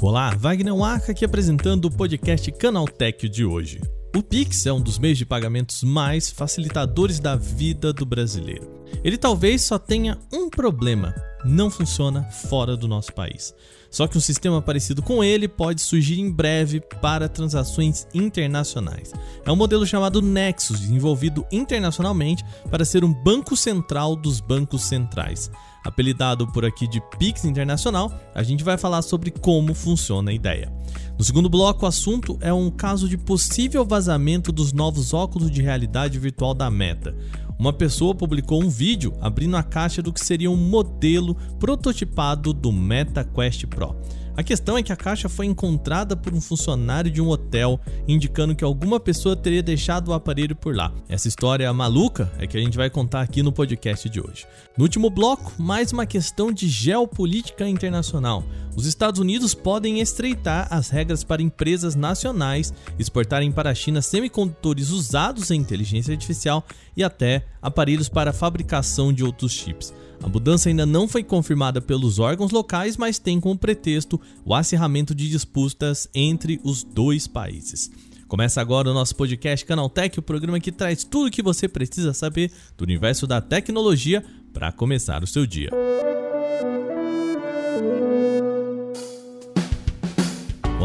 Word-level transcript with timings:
Olá, 0.00 0.34
Wagner 0.36 0.74
Waka 0.74 1.12
aqui 1.12 1.24
apresentando 1.24 1.84
o 1.84 1.90
podcast 1.90 2.50
Canaltech 2.52 3.28
de 3.28 3.44
hoje. 3.44 3.80
O 4.16 4.22
Pix 4.22 4.66
é 4.66 4.72
um 4.72 4.80
dos 4.80 4.98
meios 4.98 5.18
de 5.18 5.26
pagamentos 5.26 5.82
mais 5.82 6.30
facilitadores 6.30 7.20
da 7.20 7.36
vida 7.36 7.92
do 7.92 8.06
brasileiro. 8.06 8.68
Ele 9.04 9.16
talvez 9.16 9.62
só 9.62 9.78
tenha 9.78 10.18
um 10.32 10.48
problema: 10.48 11.14
não 11.44 11.70
funciona 11.70 12.24
fora 12.24 12.76
do 12.76 12.88
nosso 12.88 13.12
país. 13.12 13.54
Só 13.90 14.06
que 14.06 14.18
um 14.18 14.20
sistema 14.20 14.60
parecido 14.60 15.02
com 15.02 15.24
ele 15.24 15.48
pode 15.48 15.80
surgir 15.80 16.20
em 16.20 16.30
breve 16.30 16.80
para 17.00 17.28
transações 17.28 18.06
internacionais. 18.12 19.12
É 19.44 19.50
um 19.50 19.56
modelo 19.56 19.86
chamado 19.86 20.20
Nexus, 20.20 20.80
desenvolvido 20.80 21.44
internacionalmente 21.50 22.44
para 22.70 22.84
ser 22.84 23.04
um 23.04 23.12
banco 23.12 23.56
central 23.56 24.14
dos 24.14 24.40
bancos 24.40 24.84
centrais. 24.84 25.50
Apelidado 25.84 26.46
por 26.52 26.64
aqui 26.66 26.86
de 26.86 27.00
Pix 27.18 27.44
Internacional, 27.44 28.12
a 28.34 28.42
gente 28.42 28.62
vai 28.62 28.76
falar 28.76 29.00
sobre 29.00 29.30
como 29.30 29.74
funciona 29.74 30.30
a 30.30 30.34
ideia. 30.34 30.70
No 31.16 31.24
segundo 31.24 31.48
bloco, 31.48 31.84
o 31.84 31.88
assunto 31.88 32.36
é 32.40 32.52
um 32.52 32.70
caso 32.70 33.08
de 33.08 33.16
possível 33.16 33.84
vazamento 33.84 34.52
dos 34.52 34.72
novos 34.72 35.14
óculos 35.14 35.50
de 35.50 35.62
realidade 35.62 36.18
virtual 36.18 36.52
da 36.52 36.70
Meta 36.70 37.14
uma 37.58 37.72
pessoa 37.72 38.14
publicou 38.14 38.62
um 38.62 38.68
vídeo 38.68 39.12
abrindo 39.20 39.56
a 39.56 39.62
caixa 39.62 40.00
do 40.00 40.12
que 40.12 40.24
seria 40.24 40.50
um 40.50 40.56
modelo 40.56 41.34
prototipado 41.58 42.52
do 42.52 42.70
Meta 42.70 43.24
Quest 43.24 43.66
Pro. 43.66 43.96
A 44.38 44.42
questão 44.44 44.78
é 44.78 44.84
que 44.84 44.92
a 44.92 44.96
caixa 44.96 45.28
foi 45.28 45.46
encontrada 45.46 46.16
por 46.16 46.32
um 46.32 46.40
funcionário 46.40 47.10
de 47.10 47.20
um 47.20 47.28
hotel, 47.28 47.80
indicando 48.06 48.54
que 48.54 48.62
alguma 48.62 49.00
pessoa 49.00 49.34
teria 49.34 49.64
deixado 49.64 50.10
o 50.10 50.12
aparelho 50.12 50.54
por 50.54 50.76
lá. 50.76 50.92
Essa 51.08 51.26
história 51.26 51.72
maluca 51.72 52.30
é 52.38 52.46
que 52.46 52.56
a 52.56 52.60
gente 52.60 52.76
vai 52.76 52.88
contar 52.88 53.22
aqui 53.22 53.42
no 53.42 53.50
podcast 53.50 54.08
de 54.08 54.20
hoje. 54.20 54.46
No 54.76 54.84
último 54.84 55.10
bloco, 55.10 55.52
mais 55.58 55.90
uma 55.90 56.06
questão 56.06 56.52
de 56.52 56.68
geopolítica 56.68 57.68
internacional. 57.68 58.44
Os 58.76 58.86
Estados 58.86 59.20
Unidos 59.20 59.56
podem 59.56 59.98
estreitar 59.98 60.68
as 60.70 60.88
regras 60.88 61.24
para 61.24 61.42
empresas 61.42 61.96
nacionais 61.96 62.72
exportarem 62.96 63.50
para 63.50 63.70
a 63.70 63.74
China 63.74 64.00
semicondutores 64.00 64.90
usados 64.90 65.50
em 65.50 65.60
inteligência 65.60 66.12
artificial 66.12 66.64
e 66.96 67.02
até 67.02 67.44
aparelhos 67.60 68.08
para 68.08 68.32
fabricação 68.32 69.12
de 69.12 69.24
outros 69.24 69.50
chips. 69.50 69.92
A 70.22 70.28
mudança 70.28 70.68
ainda 70.68 70.84
não 70.84 71.06
foi 71.06 71.22
confirmada 71.22 71.80
pelos 71.80 72.18
órgãos 72.18 72.50
locais, 72.50 72.96
mas 72.96 73.18
tem 73.18 73.40
como 73.40 73.56
pretexto 73.56 74.20
o 74.44 74.54
acirramento 74.54 75.14
de 75.14 75.28
disputas 75.28 76.08
entre 76.14 76.60
os 76.64 76.82
dois 76.82 77.26
países. 77.26 77.90
Começa 78.26 78.60
agora 78.60 78.90
o 78.90 78.94
nosso 78.94 79.16
podcast 79.16 79.64
Canaltech, 79.64 80.18
o 80.18 80.22
programa 80.22 80.60
que 80.60 80.70
traz 80.70 81.02
tudo 81.02 81.28
o 81.28 81.30
que 81.30 81.42
você 81.42 81.66
precisa 81.66 82.12
saber 82.12 82.52
do 82.76 82.84
universo 82.84 83.26
da 83.26 83.40
tecnologia 83.40 84.22
para 84.52 84.70
começar 84.70 85.22
o 85.22 85.26
seu 85.26 85.46
dia. 85.46 85.70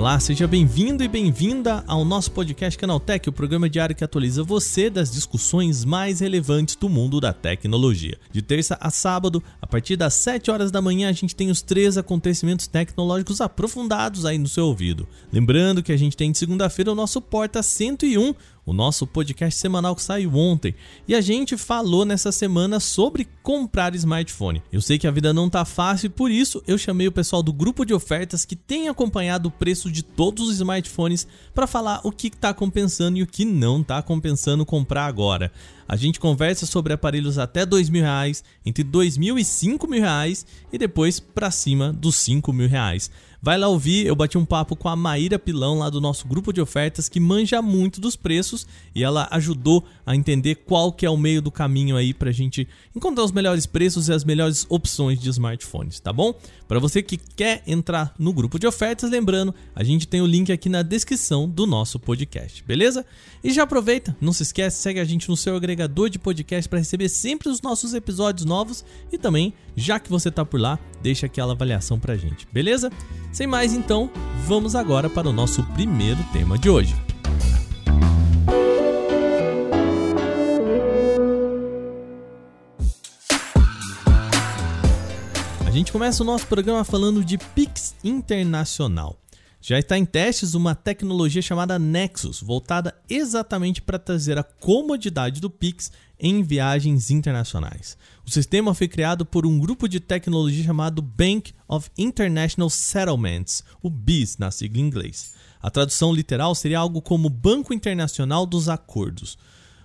Olá, 0.04 0.20
seja 0.20 0.46
bem-vindo 0.46 1.02
e 1.02 1.08
bem-vinda 1.08 1.82
ao 1.88 2.04
nosso 2.04 2.30
podcast 2.32 2.78
Canaltech, 2.78 3.30
o 3.30 3.32
programa 3.32 3.70
diário 3.70 3.96
que 3.96 4.04
atualiza 4.04 4.44
você 4.44 4.90
das 4.90 5.10
discussões 5.10 5.86
mais 5.86 6.20
relevantes 6.20 6.76
do 6.76 6.90
mundo 6.90 7.22
da 7.22 7.32
tecnologia. 7.32 8.18
De 8.30 8.42
terça 8.42 8.78
a 8.82 8.90
sábado, 8.90 9.42
a 9.62 9.66
partir 9.66 9.96
das 9.96 10.16
7 10.16 10.52
horas 10.52 10.72
da 10.72 10.82
manhã, 10.82 11.08
a 11.08 11.14
gente 11.14 11.34
tem 11.34 11.50
os 11.50 11.62
três 11.62 11.98
acontecimentos 11.98 12.68
tecnológicos 12.68 13.40
aprofundados 13.40 14.26
aí 14.26 14.38
no 14.38 14.50
seu 14.50 14.66
ouvido. 14.66 15.08
Lembrando 15.32 15.82
que 15.82 15.94
a 15.94 15.98
gente 15.98 16.18
tem 16.18 16.34
de 16.34 16.38
segunda-feira 16.38 16.92
o 16.92 16.96
nosso 16.96 17.22
Porta 17.22 17.64
101, 17.64 18.36
o 18.66 18.74
nosso 18.74 19.06
podcast 19.06 19.60
semanal 19.60 19.96
que 19.96 20.02
saiu 20.02 20.36
ontem. 20.36 20.74
E 21.08 21.14
a 21.14 21.22
gente 21.22 21.58
falou 21.58 22.06
nessa 22.06 22.32
semana 22.32 22.80
sobre 22.80 23.28
comprar 23.42 23.94
smartphone. 23.96 24.62
Eu 24.72 24.82
sei 24.82 24.98
que 24.98 25.08
a 25.08 25.12
vida 25.12 25.34
não 25.34 25.50
tá 25.50 25.66
fácil 25.66 26.08
e 26.08 26.10
por 26.10 26.32
isso 26.32 26.64
eu 26.66 26.78
chamei 26.78 27.08
o 27.08 27.12
pessoal 27.12 27.44
do 27.44 27.52
grupo 27.52 27.86
de 27.86 27.94
ofertas 27.94 28.46
que 28.46 28.56
tem 28.56 28.88
acompanhado 28.88 29.50
o 29.50 29.52
preço 29.52 29.92
de 29.92 30.02
todos 30.02 30.50
os 30.50 30.56
smartphones 30.56 31.28
para 31.54 31.68
falar 31.68 32.02
o 32.04 32.12
que 32.12 32.28
está 32.28 32.54
compensando 32.54 33.18
e 33.18 33.24
o 33.24 33.28
que 33.28 33.46
não 33.46 33.82
está 33.82 34.02
compensando 34.02 34.66
comprar 34.66 35.06
agora. 35.06 35.52
A 35.88 35.96
gente 35.96 36.20
conversa 36.20 36.66
sobre 36.66 36.94
aparelhos 36.94 37.38
até 37.38 37.66
dois 37.66 37.90
mil 37.90 38.02
reais, 38.02 38.44
entre 38.66 38.84
dois 38.84 39.18
mil 39.18 39.38
e 39.38 39.44
cinco 39.44 39.88
mil 39.88 40.02
reais 40.02 40.46
e 40.72 40.78
depois 40.78 41.20
para 41.20 41.52
cima 41.52 41.92
dos 41.92 42.16
cinco 42.16 42.54
mil 42.54 42.70
reais. 42.70 43.12
Vai 43.44 43.58
lá 43.58 43.68
ouvir, 43.68 44.06
eu 44.06 44.16
bati 44.16 44.38
um 44.38 44.46
papo 44.46 44.74
com 44.74 44.88
a 44.88 44.96
Maíra 44.96 45.38
Pilão 45.38 45.78
lá 45.78 45.90
do 45.90 46.00
nosso 46.00 46.26
grupo 46.26 46.54
de 46.54 46.62
ofertas 46.62 47.10
que 47.10 47.20
manja 47.20 47.62
muito 47.62 48.00
dos 48.00 48.16
preços 48.16 48.66
e 48.96 49.04
ela 49.04 49.28
ajudou 49.32 49.84
a 50.06 50.16
entender 50.16 50.56
qual 50.56 50.94
que 50.94 51.06
é 51.06 51.10
o 51.10 51.18
meio 51.18 51.42
do 51.42 51.52
caminho 51.52 51.98
aí 51.98 52.14
pra 52.14 52.32
gente 52.32 52.66
encontrar 52.96 53.26
os 53.26 53.34
melhores 53.34 53.66
preços 53.66 54.08
e 54.08 54.14
as 54.14 54.24
melhores 54.24 54.66
opções 54.70 55.20
de 55.20 55.30
smartphones, 55.30 56.00
tá 56.00 56.14
bom? 56.14 56.34
Para 56.70 56.80
você 56.80 57.04
que 57.04 57.18
quer 57.18 57.62
entrar 57.68 58.16
no 58.18 58.32
grupo 58.32 58.58
de 58.58 58.66
ofertas, 58.66 59.12
lembrando, 59.12 59.54
a 59.76 59.84
gente 59.84 60.08
tem 60.08 60.22
o 60.22 60.26
link 60.26 60.50
aqui 60.50 60.70
na 60.70 60.82
descrição 60.82 61.48
do 61.48 61.68
nosso 61.68 62.00
podcast, 62.00 62.64
beleza? 62.64 63.06
E 63.44 63.52
já 63.52 63.64
aproveita, 63.64 64.16
não 64.22 64.32
se 64.32 64.44
esquece, 64.44 64.82
segue 64.82 65.02
a 65.02 65.04
gente 65.04 65.28
no 65.28 65.36
seu 65.36 65.58
agregador 65.58 66.10
de 66.10 66.18
podcast 66.18 66.70
para 66.70 66.80
receber 66.80 67.10
sempre 67.10 67.50
os 67.50 67.62
nossos 67.62 67.94
episódios 67.94 68.46
novos 68.46 68.86
e 69.12 69.18
também, 69.18 69.54
já 69.76 70.00
que 70.00 70.10
você 70.10 70.30
tá 70.30 70.46
por 70.46 70.60
lá, 70.60 70.78
deixa 71.02 71.26
aquela 71.26 71.54
avaliação 71.54 72.00
pra 72.00 72.16
gente, 72.16 72.48
beleza? 72.52 72.92
Sem 73.32 73.48
mais 73.48 73.74
então, 73.74 74.10
vamos 74.46 74.76
agora 74.76 75.10
para 75.10 75.30
o 75.30 75.34
nosso 75.34 75.64
primeiro 75.74 76.22
tema 76.32 76.58
de 76.58 76.70
hoje. 76.70 76.96
A 85.66 85.72
gente 85.72 85.92
começa 85.92 86.22
o 86.22 86.26
nosso 86.26 86.46
programa 86.46 86.84
falando 86.84 87.26
de 87.26 87.38
Pix 87.38 87.96
Internacional. 88.04 89.23
Já 89.66 89.80
está 89.80 89.98
em 89.98 90.04
testes 90.04 90.56
uma 90.56 90.76
tecnologia 90.76 91.42
chamada 91.42 91.80
Nexus, 91.80 92.42
voltada 92.42 92.94
exatamente 93.10 93.82
para 93.82 93.98
trazer 93.98 94.38
a 94.38 94.44
comodidade 94.44 95.40
do 95.40 95.50
Pix 95.50 95.90
em 96.20 96.44
viagens 96.44 97.10
internacionais. 97.10 97.98
O 98.26 98.30
sistema 98.30 98.74
foi 98.74 98.90
criado 98.90 99.26
por 99.26 99.46
um 99.46 99.58
grupo 99.58 99.88
de 99.88 100.02
tecnologia 100.02 100.66
chamado 100.66 101.02
Bank 101.02 101.54
of 101.66 101.90
International 101.98 102.70
Settlements, 102.70 103.64
o 103.82 103.90
BIS 103.90 104.38
na 104.38 104.52
sigla 104.52 104.82
em 104.82 104.86
inglês. 104.86 105.34
A 105.62 105.72
tradução 105.72 106.12
literal 106.12 106.54
seria 106.56 106.80
algo 106.80 107.02
como 107.02 107.30
Banco 107.30 107.74
Internacional 107.74 108.46
dos 108.46 108.68
Acordos. 108.68 109.38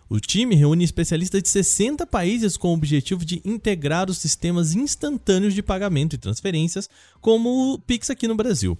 O 0.08 0.18
time 0.18 0.56
reúne 0.56 0.82
especialistas 0.82 1.40
de 1.40 1.50
60 1.50 2.04
países 2.04 2.56
com 2.56 2.70
o 2.70 2.74
objetivo 2.74 3.24
de 3.24 3.40
integrar 3.44 4.10
os 4.10 4.18
sistemas 4.18 4.74
instantâneos 4.74 5.54
de 5.54 5.62
pagamento 5.62 6.14
e 6.14 6.18
transferências, 6.18 6.90
como 7.20 7.74
o 7.74 7.78
Pix 7.78 8.10
aqui 8.10 8.26
no 8.26 8.34
Brasil. 8.34 8.76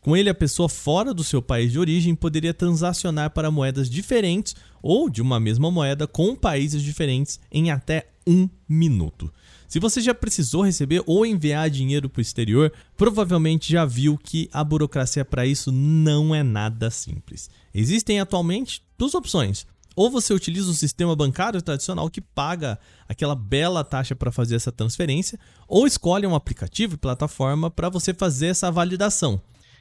Com 0.00 0.16
ele, 0.16 0.30
a 0.30 0.34
pessoa 0.34 0.68
fora 0.68 1.12
do 1.12 1.22
seu 1.22 1.42
país 1.42 1.70
de 1.72 1.78
origem 1.78 2.14
poderia 2.14 2.54
transacionar 2.54 3.30
para 3.30 3.50
moedas 3.50 3.88
diferentes 3.88 4.54
ou 4.82 5.10
de 5.10 5.20
uma 5.20 5.38
mesma 5.38 5.70
moeda 5.70 6.06
com 6.06 6.34
países 6.34 6.82
diferentes 6.82 7.38
em 7.52 7.70
até 7.70 8.08
um 8.26 8.48
minuto. 8.66 9.30
Se 9.68 9.78
você 9.78 10.00
já 10.00 10.14
precisou 10.14 10.62
receber 10.62 11.02
ou 11.06 11.24
enviar 11.24 11.68
dinheiro 11.68 12.08
para 12.08 12.18
o 12.18 12.22
exterior, 12.22 12.72
provavelmente 12.96 13.70
já 13.70 13.84
viu 13.84 14.18
que 14.18 14.48
a 14.52 14.64
burocracia 14.64 15.24
para 15.24 15.46
isso 15.46 15.70
não 15.70 16.34
é 16.34 16.42
nada 16.42 16.90
simples. 16.90 17.50
Existem 17.72 18.20
atualmente 18.20 18.82
duas 18.98 19.14
opções. 19.14 19.66
Ou 19.94 20.10
você 20.10 20.32
utiliza 20.32 20.70
o 20.70 20.74
sistema 20.74 21.14
bancário 21.14 21.60
tradicional 21.60 22.08
que 22.08 22.20
paga 22.20 22.78
aquela 23.08 23.34
bela 23.34 23.84
taxa 23.84 24.16
para 24.16 24.32
fazer 24.32 24.56
essa 24.56 24.72
transferência, 24.72 25.38
ou 25.68 25.86
escolhe 25.86 26.26
um 26.26 26.34
aplicativo 26.34 26.94
e 26.94 26.98
plataforma 26.98 27.70
para 27.70 27.88
você 27.88 28.14
fazer 28.14 28.46
essa 28.46 28.70
validação. 28.70 29.40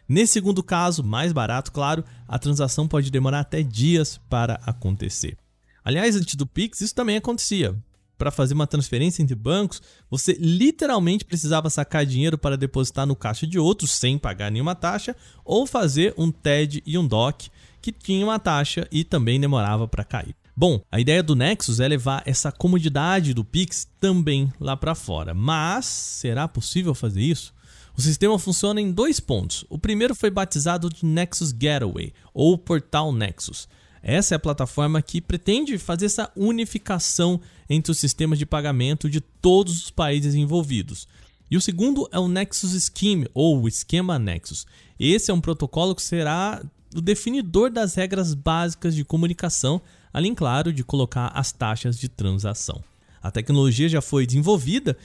Nesse 0.09 0.33
segundo 0.33 0.63
caso, 0.63 1.03
mais 1.03 1.31
barato, 1.31 1.71
claro, 1.71 2.03
a 2.27 2.39
transação 2.39 2.87
pode 2.87 3.11
demorar 3.11 3.41
até 3.41 3.61
dias 3.61 4.19
para 4.27 4.55
acontecer. 4.65 5.37
Aliás, 5.85 6.15
antes 6.15 6.33
do 6.33 6.47
Pix, 6.47 6.81
isso 6.81 6.95
também 6.95 7.17
acontecia. 7.17 7.75
Para 8.17 8.31
fazer 8.31 8.55
uma 8.55 8.65
transferência 8.65 9.21
entre 9.21 9.35
bancos, 9.35 9.81
você 10.09 10.33
literalmente 10.33 11.23
precisava 11.23 11.69
sacar 11.69 12.07
dinheiro 12.07 12.39
para 12.39 12.57
depositar 12.57 13.05
no 13.05 13.15
caixa 13.15 13.45
de 13.45 13.59
outros 13.59 13.91
sem 13.91 14.17
pagar 14.17 14.51
nenhuma 14.51 14.73
taxa, 14.73 15.15
ou 15.45 15.67
fazer 15.67 16.15
um 16.17 16.31
TED 16.31 16.81
e 16.87 16.97
um 16.97 17.07
DOC 17.07 17.49
que 17.79 17.91
tinha 17.91 18.25
uma 18.25 18.39
taxa 18.39 18.87
e 18.91 19.03
também 19.03 19.39
demorava 19.39 19.87
para 19.87 20.03
cair. 20.03 20.35
Bom, 20.57 20.81
a 20.91 20.99
ideia 20.99 21.21
do 21.21 21.35
Nexus 21.35 21.79
é 21.79 21.87
levar 21.87 22.23
essa 22.25 22.51
comodidade 22.51 23.33
do 23.33 23.45
Pix 23.45 23.87
também 23.99 24.51
lá 24.59 24.75
para 24.75 24.95
fora. 24.95 25.35
Mas 25.35 25.85
será 25.85 26.47
possível 26.47 26.95
fazer 26.95 27.21
isso? 27.21 27.53
O 27.99 28.01
sistema 28.01 28.39
funciona 28.39 28.79
em 28.79 28.93
dois 28.93 29.19
pontos. 29.19 29.65
O 29.69 29.77
primeiro 29.77 30.15
foi 30.15 30.29
batizado 30.29 30.89
de 30.89 31.05
Nexus 31.05 31.51
Gateway, 31.51 32.13
ou 32.33 32.57
Portal 32.57 33.11
Nexus. 33.11 33.67
Essa 34.01 34.35
é 34.35 34.37
a 34.37 34.39
plataforma 34.39 35.01
que 35.01 35.19
pretende 35.19 35.77
fazer 35.77 36.05
essa 36.05 36.31
unificação 36.33 37.41
entre 37.69 37.91
os 37.91 37.97
sistemas 37.97 38.39
de 38.39 38.45
pagamento 38.45 39.09
de 39.09 39.19
todos 39.19 39.83
os 39.83 39.91
países 39.91 40.33
envolvidos. 40.33 41.09
E 41.51 41.57
o 41.57 41.61
segundo 41.61 42.07
é 42.13 42.17
o 42.17 42.29
Nexus 42.29 42.89
Scheme, 42.89 43.27
ou 43.33 43.67
Esquema 43.67 44.17
Nexus. 44.17 44.65
Esse 44.97 45.29
é 45.29 45.33
um 45.33 45.41
protocolo 45.41 45.93
que 45.93 46.01
será 46.01 46.63
o 46.95 47.01
definidor 47.01 47.69
das 47.69 47.95
regras 47.95 48.33
básicas 48.33 48.95
de 48.95 49.03
comunicação, 49.03 49.81
além, 50.13 50.33
claro, 50.33 50.71
de 50.71 50.85
colocar 50.85 51.33
as 51.35 51.51
taxas 51.51 51.99
de 51.99 52.07
transação. 52.07 52.81
A 53.21 53.29
tecnologia 53.29 53.89
já 53.89 54.01
foi 54.01 54.25
desenvolvida 54.25 54.97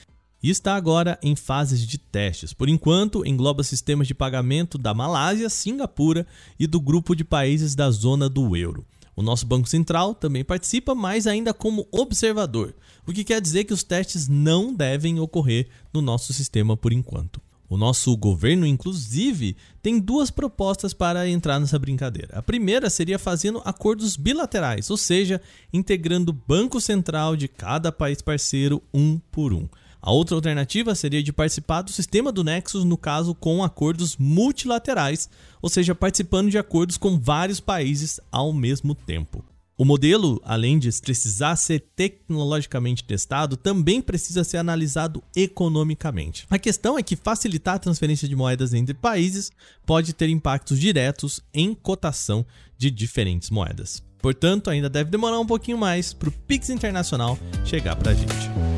e 0.45 0.51
está 0.51 0.77
agora 0.77 1.19
em 1.23 1.35
fases 1.35 1.87
de 1.87 1.97
testes. 1.97 2.53
Por 2.53 2.69
enquanto, 2.69 3.27
engloba 3.27 3.65
sistemas 3.65 4.07
de 4.07 4.13
pagamento 4.13 4.77
da 4.77 4.93
Malásia, 4.93 5.49
Singapura 5.49 6.27
e 6.61 6.67
do 6.67 6.79
grupo 6.79 7.17
de 7.17 7.25
países 7.25 7.75
da 7.75 7.91
zona 7.91 8.29
do 8.29 8.55
euro. 8.55 8.85
O 9.17 9.23
nosso 9.23 9.47
Banco 9.47 9.67
Central 9.67 10.15
também 10.15 10.45
participa, 10.45 10.95
mas 10.95 11.27
ainda 11.27 11.55
como 11.55 11.89
observador, 11.91 12.75
o 13.07 13.13
que 13.13 13.25
quer 13.25 13.41
dizer 13.41 13.65
que 13.65 13.73
os 13.73 13.83
testes 13.83 14.29
não 14.29 14.75
devem 14.75 15.19
ocorrer 15.19 15.67
no 15.91 16.03
nosso 16.03 16.31
sistema 16.35 16.77
por 16.77 16.93
enquanto. 16.93 17.41
O 17.67 17.79
nosso 17.79 18.15
governo, 18.15 18.67
inclusive, 18.67 19.57
tem 19.81 19.99
duas 19.99 20.31
propostas 20.31 20.93
para 20.93 21.27
entrar 21.27 21.59
nessa 21.59 21.79
brincadeira. 21.79 22.39
A 22.39 22.43
primeira 22.43 22.91
seria 22.91 23.19
fazendo 23.19 23.63
acordos 23.65 24.15
bilaterais, 24.15 24.91
ou 24.91 24.99
seja, 24.99 25.41
integrando 25.73 26.33
o 26.33 26.39
Banco 26.47 26.83
Central 26.83 27.35
de 27.35 27.49
cada 27.49 27.91
país 27.91 28.21
parceiro 28.21 28.83
um 28.93 29.19
por 29.33 29.55
um. 29.55 29.67
A 30.07 30.13
outra 30.13 30.35
alternativa 30.35 30.95
seria 30.95 31.23
de 31.23 31.33
participar 31.33 31.81
do 31.81 31.91
sistema 31.91 32.31
do 32.31 32.45
Nexus, 32.45 32.85
no 32.85 32.99
caso 32.99 33.35
com 33.35 33.65
acordos 33.65 34.19
multilaterais, 34.19 35.31
ou 35.63 35.71
seja, 35.71 35.95
participando 35.95 36.51
de 36.51 36.59
acordos 36.59 36.99
com 36.99 37.19
vários 37.19 37.59
países 37.59 38.21
ao 38.31 38.53
mesmo 38.53 38.95
tempo. 38.95 39.43
O 39.79 39.85
modelo, 39.85 40.43
além 40.45 40.79
de 40.79 40.91
precisar 41.01 41.57
ser 41.57 41.81
tecnologicamente 41.97 43.03
testado, 43.03 43.57
também 43.57 44.03
precisa 44.03 44.45
ser 44.45 44.59
analisado 44.59 45.25
economicamente. 45.35 46.47
A 46.51 46.59
questão 46.59 46.99
é 46.99 47.03
que 47.03 47.17
facilitar 47.17 47.77
a 47.77 47.79
transferência 47.79 48.29
de 48.29 48.37
moedas 48.37 48.75
entre 48.75 48.93
países 48.93 49.51
pode 49.87 50.13
ter 50.13 50.29
impactos 50.29 50.79
diretos 50.79 51.41
em 51.55 51.73
cotação 51.73 52.45
de 52.77 52.91
diferentes 52.91 53.49
moedas. 53.49 54.03
Portanto, 54.19 54.69
ainda 54.69 54.91
deve 54.91 55.11
demorar 55.11 55.41
um 55.41 55.47
pouquinho 55.47 55.79
mais 55.79 56.13
para 56.13 56.29
o 56.29 56.33
Pix 56.33 56.69
Internacional 56.69 57.39
chegar 57.65 57.97
para 57.97 58.11
a 58.13 58.15
gente. 58.15 58.74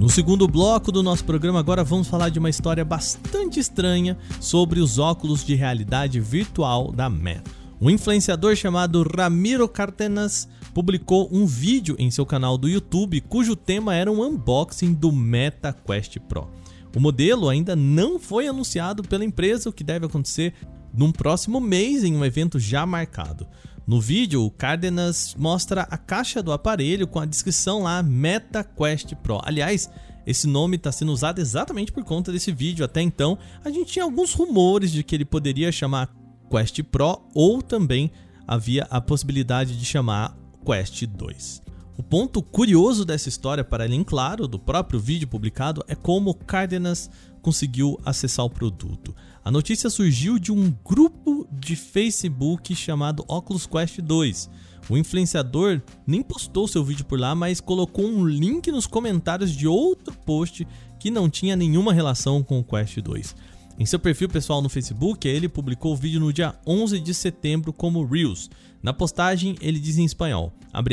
No 0.00 0.08
segundo 0.08 0.48
bloco 0.48 0.90
do 0.90 1.02
nosso 1.02 1.22
programa, 1.26 1.58
agora 1.58 1.84
vamos 1.84 2.08
falar 2.08 2.30
de 2.30 2.38
uma 2.38 2.48
história 2.48 2.82
bastante 2.82 3.60
estranha 3.60 4.16
sobre 4.40 4.80
os 4.80 4.98
óculos 4.98 5.44
de 5.44 5.54
realidade 5.54 6.18
virtual 6.18 6.90
da 6.90 7.10
Meta. 7.10 7.50
Um 7.78 7.90
influenciador 7.90 8.56
chamado 8.56 9.02
Ramiro 9.02 9.68
Cartenas 9.68 10.48
publicou 10.72 11.28
um 11.30 11.44
vídeo 11.44 11.96
em 11.98 12.10
seu 12.10 12.24
canal 12.24 12.56
do 12.56 12.66
YouTube 12.66 13.20
cujo 13.20 13.54
tema 13.54 13.94
era 13.94 14.10
um 14.10 14.22
unboxing 14.22 14.94
do 14.94 15.12
Meta 15.12 15.70
Quest 15.70 16.18
Pro. 16.20 16.48
O 16.96 16.98
modelo 16.98 17.50
ainda 17.50 17.76
não 17.76 18.18
foi 18.18 18.48
anunciado 18.48 19.02
pela 19.02 19.22
empresa, 19.22 19.68
o 19.68 19.72
que 19.72 19.84
deve 19.84 20.06
acontecer 20.06 20.54
num 20.94 21.12
próximo 21.12 21.60
mês 21.60 22.04
em 22.04 22.16
um 22.16 22.24
evento 22.24 22.58
já 22.58 22.86
marcado. 22.86 23.46
No 23.90 24.00
vídeo, 24.00 24.44
o 24.44 24.52
Cardenas 24.52 25.34
mostra 25.36 25.82
a 25.82 25.98
caixa 25.98 26.40
do 26.40 26.52
aparelho 26.52 27.08
com 27.08 27.18
a 27.18 27.26
descrição 27.26 27.82
lá 27.82 28.00
Meta 28.04 28.62
Quest 28.62 29.16
Pro. 29.16 29.40
Aliás, 29.42 29.90
esse 30.24 30.46
nome 30.46 30.76
está 30.76 30.92
sendo 30.92 31.10
usado 31.10 31.40
exatamente 31.40 31.90
por 31.90 32.04
conta 32.04 32.30
desse 32.30 32.52
vídeo. 32.52 32.84
Até 32.84 33.02
então, 33.02 33.36
a 33.64 33.68
gente 33.68 33.90
tinha 33.90 34.04
alguns 34.04 34.32
rumores 34.32 34.92
de 34.92 35.02
que 35.02 35.12
ele 35.12 35.24
poderia 35.24 35.72
chamar 35.72 36.08
Quest 36.48 36.84
Pro 36.84 37.20
ou 37.34 37.60
também 37.60 38.12
havia 38.46 38.84
a 38.84 39.00
possibilidade 39.00 39.76
de 39.76 39.84
chamar 39.84 40.38
Quest 40.64 41.04
2. 41.06 41.60
O 41.98 42.02
ponto 42.04 42.40
curioso 42.40 43.04
dessa 43.04 43.28
história, 43.28 43.64
para 43.64 43.82
além, 43.82 44.04
claro, 44.04 44.46
do 44.46 44.56
próprio 44.56 45.00
vídeo 45.00 45.26
publicado, 45.26 45.84
é 45.88 45.96
como 45.96 46.32
Cardenas 46.32 47.10
conseguiu 47.42 47.98
acessar 48.04 48.46
o 48.46 48.50
produto. 48.50 49.12
A 49.42 49.50
notícia 49.50 49.88
surgiu 49.88 50.38
de 50.38 50.52
um 50.52 50.70
grupo 50.84 51.48
de 51.50 51.74
Facebook 51.74 52.74
chamado 52.74 53.24
Oculus 53.26 53.66
Quest 53.66 53.98
2. 54.00 54.50
O 54.90 54.98
influenciador 54.98 55.80
nem 56.06 56.22
postou 56.22 56.68
seu 56.68 56.84
vídeo 56.84 57.06
por 57.06 57.18
lá, 57.18 57.34
mas 57.34 57.58
colocou 57.58 58.04
um 58.04 58.26
link 58.26 58.70
nos 58.70 58.86
comentários 58.86 59.52
de 59.52 59.66
outro 59.66 60.14
post 60.26 60.66
que 60.98 61.10
não 61.10 61.30
tinha 61.30 61.56
nenhuma 61.56 61.92
relação 61.92 62.42
com 62.42 62.58
o 62.58 62.64
Quest 62.64 62.98
2. 62.98 63.34
Em 63.78 63.86
seu 63.86 63.98
perfil 63.98 64.28
pessoal 64.28 64.60
no 64.60 64.68
Facebook, 64.68 65.26
ele 65.26 65.48
publicou 65.48 65.94
o 65.94 65.96
vídeo 65.96 66.20
no 66.20 66.34
dia 66.34 66.54
11 66.66 67.00
de 67.00 67.14
setembro 67.14 67.72
como 67.72 68.04
Reels. 68.04 68.50
Na 68.82 68.92
postagem, 68.92 69.56
ele 69.62 69.80
diz 69.80 69.96
em 69.96 70.04
espanhol, 70.04 70.52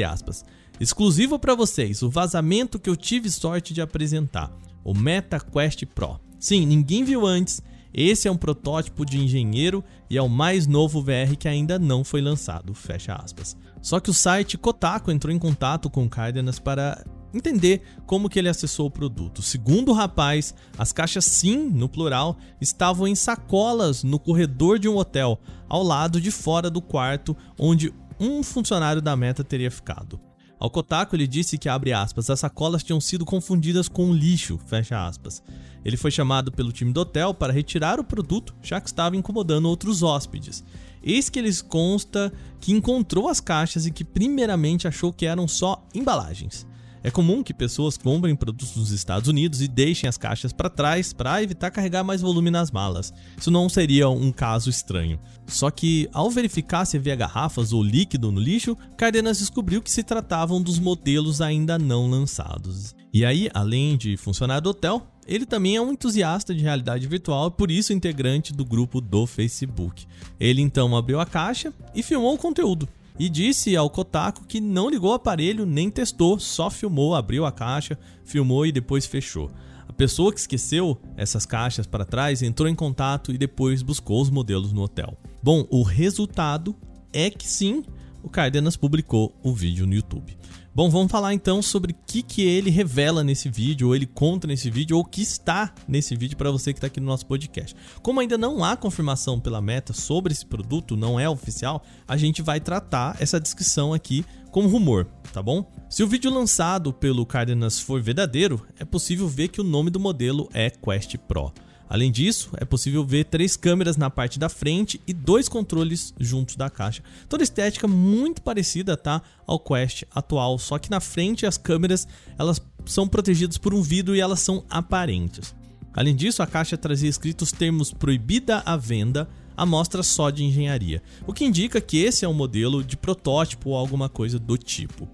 aspas, 0.09 0.45
exclusivo 0.79 1.37
para 1.37 1.53
vocês, 1.53 2.01
o 2.01 2.09
vazamento 2.09 2.79
que 2.79 2.89
eu 2.89 2.95
tive 2.95 3.29
sorte 3.29 3.73
de 3.73 3.81
apresentar, 3.81 4.55
o 4.85 4.93
Meta 4.93 5.37
Quest 5.37 5.85
Pro. 5.87 6.17
Sim, 6.39 6.65
ninguém 6.65 7.03
viu 7.03 7.25
antes 7.25 7.61
esse 7.93 8.27
é 8.27 8.31
um 8.31 8.37
protótipo 8.37 9.05
de 9.05 9.17
engenheiro 9.17 9.83
e 10.09 10.17
é 10.17 10.21
o 10.21 10.29
mais 10.29 10.67
novo 10.67 11.01
VR 11.01 11.35
que 11.37 11.47
ainda 11.47 11.79
não 11.79 12.03
foi 12.03 12.21
lançado, 12.21 12.73
fecha 12.73 13.13
aspas. 13.13 13.57
Só 13.81 13.99
que 13.99 14.09
o 14.09 14.13
site 14.13 14.57
Kotaku 14.57 15.11
entrou 15.11 15.33
em 15.33 15.39
contato 15.39 15.89
com 15.89 16.05
o 16.05 16.09
Cardenas 16.09 16.59
para 16.59 17.03
entender 17.33 17.81
como 18.05 18.29
que 18.29 18.39
ele 18.39 18.49
acessou 18.49 18.87
o 18.87 18.91
produto. 18.91 19.41
Segundo 19.41 19.89
o 19.89 19.93
rapaz, 19.93 20.53
as 20.77 20.91
caixas 20.91 21.25
sim, 21.25 21.69
no 21.69 21.87
plural, 21.87 22.37
estavam 22.59 23.07
em 23.07 23.15
sacolas 23.15 24.03
no 24.03 24.19
corredor 24.19 24.79
de 24.79 24.87
um 24.89 24.97
hotel, 24.97 25.39
ao 25.69 25.83
lado 25.83 26.19
de 26.19 26.31
fora 26.31 26.69
do 26.69 26.81
quarto 26.81 27.35
onde 27.59 27.93
um 28.19 28.41
funcionário 28.41 29.01
da 29.01 29.15
Meta 29.15 29.43
teria 29.43 29.69
ficado. 29.69 30.19
Ao 30.59 30.69
Kotaku, 30.69 31.15
ele 31.15 31.27
disse 31.27 31.57
que, 31.57 31.69
abre 31.69 31.93
aspas, 31.93 32.29
as 32.29 32.39
sacolas 32.39 32.83
tinham 32.83 32.99
sido 32.99 33.25
confundidas 33.25 33.87
com 33.87 34.11
lixo, 34.11 34.59
fecha 34.65 35.05
aspas. 35.05 35.43
Ele 35.85 35.95
foi 35.95 36.09
chamado 36.09 36.51
pelo 36.51 36.71
time 36.71 36.91
do 36.91 37.01
hotel 37.01 37.33
para 37.33 37.53
retirar 37.53 37.99
o 37.99 38.03
produto, 38.03 38.55
já 38.61 38.81
que 38.81 38.87
estava 38.87 39.15
incomodando 39.15 39.69
outros 39.69 40.01
hóspedes. 40.01 40.63
Eis 41.03 41.29
que 41.29 41.37
eles 41.37 41.61
consta 41.61 42.33
que 42.59 42.71
encontrou 42.71 43.29
as 43.29 43.39
caixas 43.39 43.85
e 43.85 43.91
que 43.91 44.03
primeiramente 44.03 44.87
achou 44.87 45.13
que 45.13 45.25
eram 45.25 45.47
só 45.47 45.85
embalagens. 45.93 46.65
É 47.03 47.11
comum 47.11 47.43
que 47.43 47.53
pessoas 47.53 47.97
comprem 47.97 48.35
produtos 48.35 48.75
nos 48.75 48.91
Estados 48.91 49.29
Unidos 49.29 49.61
e 49.61 49.67
deixem 49.67 50.07
as 50.07 50.17
caixas 50.17 50.51
para 50.51 50.69
trás 50.69 51.13
para 51.13 51.41
evitar 51.41 51.71
carregar 51.71 52.03
mais 52.03 52.21
volume 52.21 52.49
nas 52.49 52.71
malas. 52.71 53.13
Isso 53.37 53.51
não 53.51 53.69
seria 53.69 54.09
um 54.09 54.31
caso 54.31 54.69
estranho. 54.69 55.19
Só 55.45 55.69
que, 55.69 56.09
ao 56.11 56.29
verificar 56.29 56.85
se 56.85 56.97
havia 56.97 57.15
garrafas 57.15 57.71
ou 57.71 57.83
líquido 57.83 58.31
no 58.31 58.39
lixo, 58.39 58.75
Cardenas 58.97 59.39
descobriu 59.39 59.81
que 59.81 59.91
se 59.91 60.03
tratavam 60.03 60.61
dos 60.61 60.79
modelos 60.79 61.41
ainda 61.41 61.77
não 61.77 62.09
lançados. 62.09 62.95
E 63.13 63.25
aí, 63.25 63.49
além 63.53 63.97
de 63.97 64.17
funcionário 64.17 64.63
do 64.63 64.69
hotel, 64.69 65.07
ele 65.27 65.45
também 65.45 65.75
é 65.75 65.81
um 65.81 65.91
entusiasta 65.91 66.53
de 66.53 66.63
realidade 66.63 67.07
virtual 67.07 67.47
e 67.47 67.51
por 67.51 67.69
isso 67.69 67.93
integrante 67.93 68.53
do 68.53 68.63
grupo 68.63 69.01
do 69.01 69.25
Facebook. 69.25 70.05
Ele 70.39 70.61
então 70.61 70.95
abriu 70.95 71.19
a 71.19 71.25
caixa 71.25 71.73
e 71.93 72.01
filmou 72.01 72.33
o 72.33 72.37
conteúdo 72.37 72.87
e 73.19 73.29
disse 73.29 73.75
ao 73.75 73.89
Kotaku 73.89 74.45
que 74.45 74.61
não 74.61 74.89
ligou 74.89 75.11
o 75.11 75.15
aparelho 75.15 75.65
nem 75.65 75.89
testou, 75.89 76.39
só 76.39 76.69
filmou, 76.69 77.15
abriu 77.15 77.45
a 77.45 77.51
caixa, 77.51 77.97
filmou 78.23 78.65
e 78.65 78.71
depois 78.71 79.05
fechou. 79.05 79.49
A 79.87 79.93
pessoa 79.93 80.31
que 80.31 80.39
esqueceu 80.39 80.99
essas 81.15 81.45
caixas 81.45 81.87
para 81.87 82.05
trás 82.05 82.41
entrou 82.41 82.67
em 82.69 82.75
contato 82.75 83.31
e 83.31 83.37
depois 83.37 83.81
buscou 83.81 84.21
os 84.21 84.29
modelos 84.29 84.71
no 84.71 84.83
hotel. 84.83 85.17
Bom, 85.41 85.65
o 85.71 85.81
resultado 85.81 86.75
é 87.11 87.29
que 87.29 87.47
sim, 87.47 87.83
o 88.21 88.29
Cardenas 88.29 88.75
publicou 88.75 89.33
o 89.43 89.53
vídeo 89.53 89.87
no 89.87 89.93
YouTube. 89.93 90.37
Bom, 90.77 90.91
vamos 90.91 91.11
falar 91.11 91.33
então 91.33 91.59
sobre 91.59 91.91
o 91.91 91.95
que, 92.05 92.21
que 92.21 92.43
ele 92.43 92.69
revela 92.69 93.23
nesse 93.23 93.49
vídeo, 93.49 93.87
ou 93.87 93.95
ele 93.95 94.05
conta 94.05 94.45
nesse 94.45 94.69
vídeo, 94.69 94.95
ou 94.95 95.01
o 95.01 95.05
que 95.05 95.23
está 95.23 95.73
nesse 95.87 96.15
vídeo 96.15 96.37
para 96.37 96.51
você 96.51 96.71
que 96.71 96.77
está 96.77 96.85
aqui 96.85 96.99
no 96.99 97.07
nosso 97.07 97.25
podcast. 97.25 97.75
Como 98.03 98.19
ainda 98.19 98.37
não 98.37 98.63
há 98.63 98.77
confirmação 98.77 99.39
pela 99.39 99.59
Meta 99.59 99.91
sobre 99.91 100.33
esse 100.33 100.45
produto, 100.45 100.95
não 100.95 101.19
é 101.19 101.27
oficial, 101.27 101.83
a 102.07 102.15
gente 102.15 102.43
vai 102.43 102.59
tratar 102.59 103.17
essa 103.19 103.39
descrição 103.39 103.91
aqui 103.91 104.23
como 104.51 104.69
rumor, 104.69 105.07
tá 105.33 105.41
bom? 105.41 105.67
Se 105.89 106.03
o 106.03 106.07
vídeo 106.07 106.31
lançado 106.31 106.93
pelo 106.93 107.25
Cardenas 107.25 107.79
for 107.79 107.99
verdadeiro, 107.99 108.63
é 108.77 108.85
possível 108.85 109.27
ver 109.27 109.47
que 109.47 109.59
o 109.59 109.63
nome 109.63 109.89
do 109.89 109.99
modelo 109.99 110.47
é 110.53 110.69
Quest 110.69 111.17
Pro. 111.27 111.51
Além 111.89 112.11
disso, 112.11 112.49
é 112.57 112.65
possível 112.65 113.05
ver 113.05 113.25
três 113.25 113.55
câmeras 113.55 113.95
na 113.95 114.09
parte 114.09 114.37
da 114.37 114.49
frente 114.49 114.99
e 115.07 115.13
dois 115.13 115.47
controles 115.47 116.13
juntos 116.19 116.55
da 116.55 116.69
caixa. 116.69 117.01
Toda 117.29 117.43
estética 117.43 117.87
muito 117.87 118.41
parecida 118.41 118.97
tá, 118.97 119.21
ao 119.45 119.59
Quest 119.59 120.03
atual, 120.13 120.59
só 120.59 120.77
que 120.77 120.91
na 120.91 120.99
frente 120.99 121.45
as 121.45 121.57
câmeras 121.57 122.07
elas 122.37 122.61
são 122.85 123.07
protegidas 123.07 123.57
por 123.57 123.73
um 123.73 123.81
vidro 123.81 124.15
e 124.15 124.19
elas 124.19 124.41
são 124.41 124.65
aparentes. 124.69 125.55
Além 125.93 126.15
disso, 126.15 126.43
a 126.43 126.47
caixa 126.47 126.77
trazia 126.77 127.09
escritos 127.09 127.51
termos 127.51 127.91
proibida 127.91 128.61
a 128.65 128.75
venda, 128.75 129.27
amostra 129.55 130.03
só 130.03 130.29
de 130.29 130.43
engenharia, 130.43 131.01
o 131.25 131.33
que 131.33 131.43
indica 131.43 131.81
que 131.81 131.97
esse 131.97 132.23
é 132.23 132.27
um 132.27 132.33
modelo 132.33 132.83
de 132.83 132.95
protótipo 132.95 133.71
ou 133.71 133.75
alguma 133.75 134.07
coisa 134.07 134.37
do 134.37 134.57
tipo. 134.57 135.09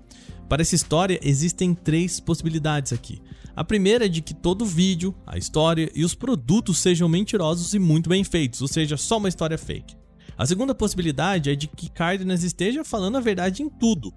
Para 0.53 0.61
essa 0.61 0.75
história, 0.75 1.19
existem 1.23 1.73
três 1.73 2.19
possibilidades 2.19 2.93
aqui. 2.93 3.19
A 3.55 3.63
primeira 3.63 4.05
é 4.05 4.07
de 4.07 4.21
que 4.21 4.35
todo 4.35 4.67
vídeo, 4.67 5.15
a 5.25 5.35
história 5.35 5.89
e 5.95 6.05
os 6.05 6.13
produtos 6.13 6.77
sejam 6.77 7.09
mentirosos 7.09 7.73
e 7.73 7.79
muito 7.79 8.07
bem 8.07 8.23
feitos, 8.23 8.61
ou 8.61 8.67
seja, 8.67 8.95
só 8.95 9.17
uma 9.17 9.27
história 9.27 9.57
fake. 9.57 9.95
A 10.37 10.45
segunda 10.45 10.75
possibilidade 10.75 11.49
é 11.49 11.55
de 11.55 11.67
que 11.67 11.89
Cardenas 11.89 12.43
esteja 12.43 12.83
falando 12.83 13.17
a 13.17 13.19
verdade 13.19 13.63
em 13.63 13.67
tudo 13.67 14.13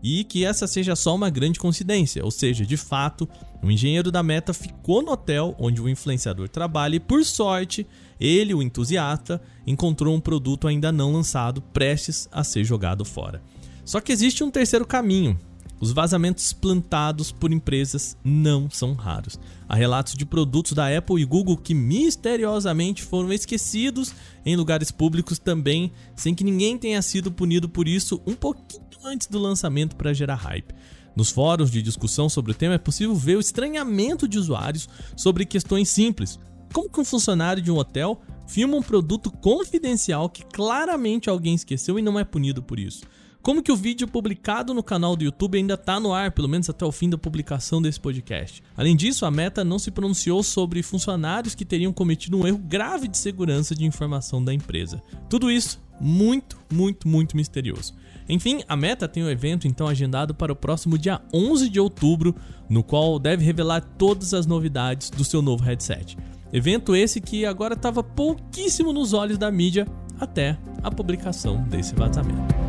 e 0.00 0.22
que 0.22 0.44
essa 0.44 0.68
seja 0.68 0.94
só 0.94 1.12
uma 1.12 1.28
grande 1.28 1.58
coincidência, 1.58 2.24
ou 2.24 2.30
seja, 2.30 2.64
de 2.64 2.76
fato, 2.76 3.28
o 3.60 3.68
engenheiro 3.68 4.12
da 4.12 4.22
Meta 4.22 4.54
ficou 4.54 5.02
no 5.02 5.10
hotel 5.10 5.56
onde 5.58 5.82
o 5.82 5.88
influenciador 5.88 6.48
trabalha 6.48 6.94
e, 6.94 7.00
por 7.00 7.24
sorte, 7.24 7.84
ele, 8.20 8.54
o 8.54 8.62
entusiasta, 8.62 9.42
encontrou 9.66 10.14
um 10.14 10.20
produto 10.20 10.68
ainda 10.68 10.92
não 10.92 11.12
lançado 11.12 11.60
prestes 11.60 12.28
a 12.30 12.44
ser 12.44 12.62
jogado 12.62 13.04
fora. 13.04 13.42
Só 13.84 14.00
que 14.00 14.12
existe 14.12 14.44
um 14.44 14.52
terceiro 14.52 14.86
caminho. 14.86 15.36
Os 15.80 15.92
vazamentos 15.92 16.52
plantados 16.52 17.32
por 17.32 17.50
empresas 17.50 18.14
não 18.22 18.68
são 18.68 18.92
raros. 18.92 19.40
Há 19.66 19.74
relatos 19.74 20.12
de 20.12 20.26
produtos 20.26 20.72
da 20.72 20.94
Apple 20.94 21.22
e 21.22 21.24
Google 21.24 21.56
que 21.56 21.72
misteriosamente 21.72 23.02
foram 23.02 23.32
esquecidos 23.32 24.12
em 24.44 24.56
lugares 24.56 24.90
públicos 24.90 25.38
também, 25.38 25.90
sem 26.14 26.34
que 26.34 26.44
ninguém 26.44 26.76
tenha 26.76 27.00
sido 27.00 27.32
punido 27.32 27.66
por 27.66 27.88
isso 27.88 28.20
um 28.26 28.34
pouquinho 28.34 28.82
antes 29.04 29.26
do 29.26 29.38
lançamento 29.38 29.96
para 29.96 30.12
gerar 30.12 30.34
hype. 30.34 30.74
Nos 31.16 31.30
fóruns 31.30 31.70
de 31.70 31.80
discussão 31.80 32.28
sobre 32.28 32.52
o 32.52 32.54
tema 32.54 32.74
é 32.74 32.78
possível 32.78 33.14
ver 33.14 33.36
o 33.36 33.40
estranhamento 33.40 34.28
de 34.28 34.38
usuários 34.38 34.86
sobre 35.16 35.46
questões 35.46 35.88
simples, 35.88 36.38
como 36.74 36.90
que 36.90 37.00
um 37.00 37.04
funcionário 37.06 37.62
de 37.62 37.70
um 37.70 37.78
hotel 37.78 38.20
filma 38.46 38.76
um 38.76 38.82
produto 38.82 39.30
confidencial 39.30 40.28
que 40.28 40.44
claramente 40.44 41.30
alguém 41.30 41.54
esqueceu 41.54 41.98
e 41.98 42.02
não 42.02 42.18
é 42.18 42.24
punido 42.24 42.62
por 42.62 42.78
isso. 42.78 43.02
Como 43.42 43.62
que 43.62 43.72
o 43.72 43.76
vídeo 43.76 44.06
publicado 44.06 44.74
no 44.74 44.82
canal 44.82 45.16
do 45.16 45.24
YouTube 45.24 45.56
ainda 45.56 45.72
está 45.72 45.98
no 45.98 46.12
ar, 46.12 46.30
pelo 46.30 46.48
menos 46.48 46.68
até 46.68 46.84
o 46.84 46.92
fim 46.92 47.08
da 47.08 47.16
publicação 47.16 47.80
desse 47.80 47.98
podcast. 47.98 48.62
Além 48.76 48.94
disso, 48.94 49.24
a 49.24 49.30
Meta 49.30 49.64
não 49.64 49.78
se 49.78 49.90
pronunciou 49.90 50.42
sobre 50.42 50.82
funcionários 50.82 51.54
que 51.54 51.64
teriam 51.64 51.90
cometido 51.90 52.36
um 52.36 52.46
erro 52.46 52.58
grave 52.58 53.08
de 53.08 53.16
segurança 53.16 53.74
de 53.74 53.86
informação 53.86 54.44
da 54.44 54.52
empresa. 54.52 55.02
Tudo 55.30 55.50
isso 55.50 55.80
muito, 55.98 56.58
muito, 56.70 57.08
muito 57.08 57.34
misterioso. 57.34 57.94
Enfim, 58.28 58.62
a 58.68 58.76
Meta 58.76 59.08
tem 59.08 59.24
um 59.24 59.30
evento 59.30 59.66
então 59.66 59.88
agendado 59.88 60.34
para 60.34 60.52
o 60.52 60.56
próximo 60.56 60.98
dia 60.98 61.22
11 61.32 61.70
de 61.70 61.80
outubro, 61.80 62.36
no 62.68 62.82
qual 62.82 63.18
deve 63.18 63.42
revelar 63.42 63.80
todas 63.80 64.34
as 64.34 64.44
novidades 64.44 65.08
do 65.08 65.24
seu 65.24 65.40
novo 65.40 65.64
headset. 65.64 66.16
Evento 66.52 66.94
esse 66.94 67.22
que 67.22 67.46
agora 67.46 67.72
estava 67.72 68.02
pouquíssimo 68.02 68.92
nos 68.92 69.14
olhos 69.14 69.38
da 69.38 69.50
mídia 69.50 69.86
até 70.18 70.58
a 70.82 70.90
publicação 70.90 71.62
desse 71.62 71.94
vazamento. 71.94 72.59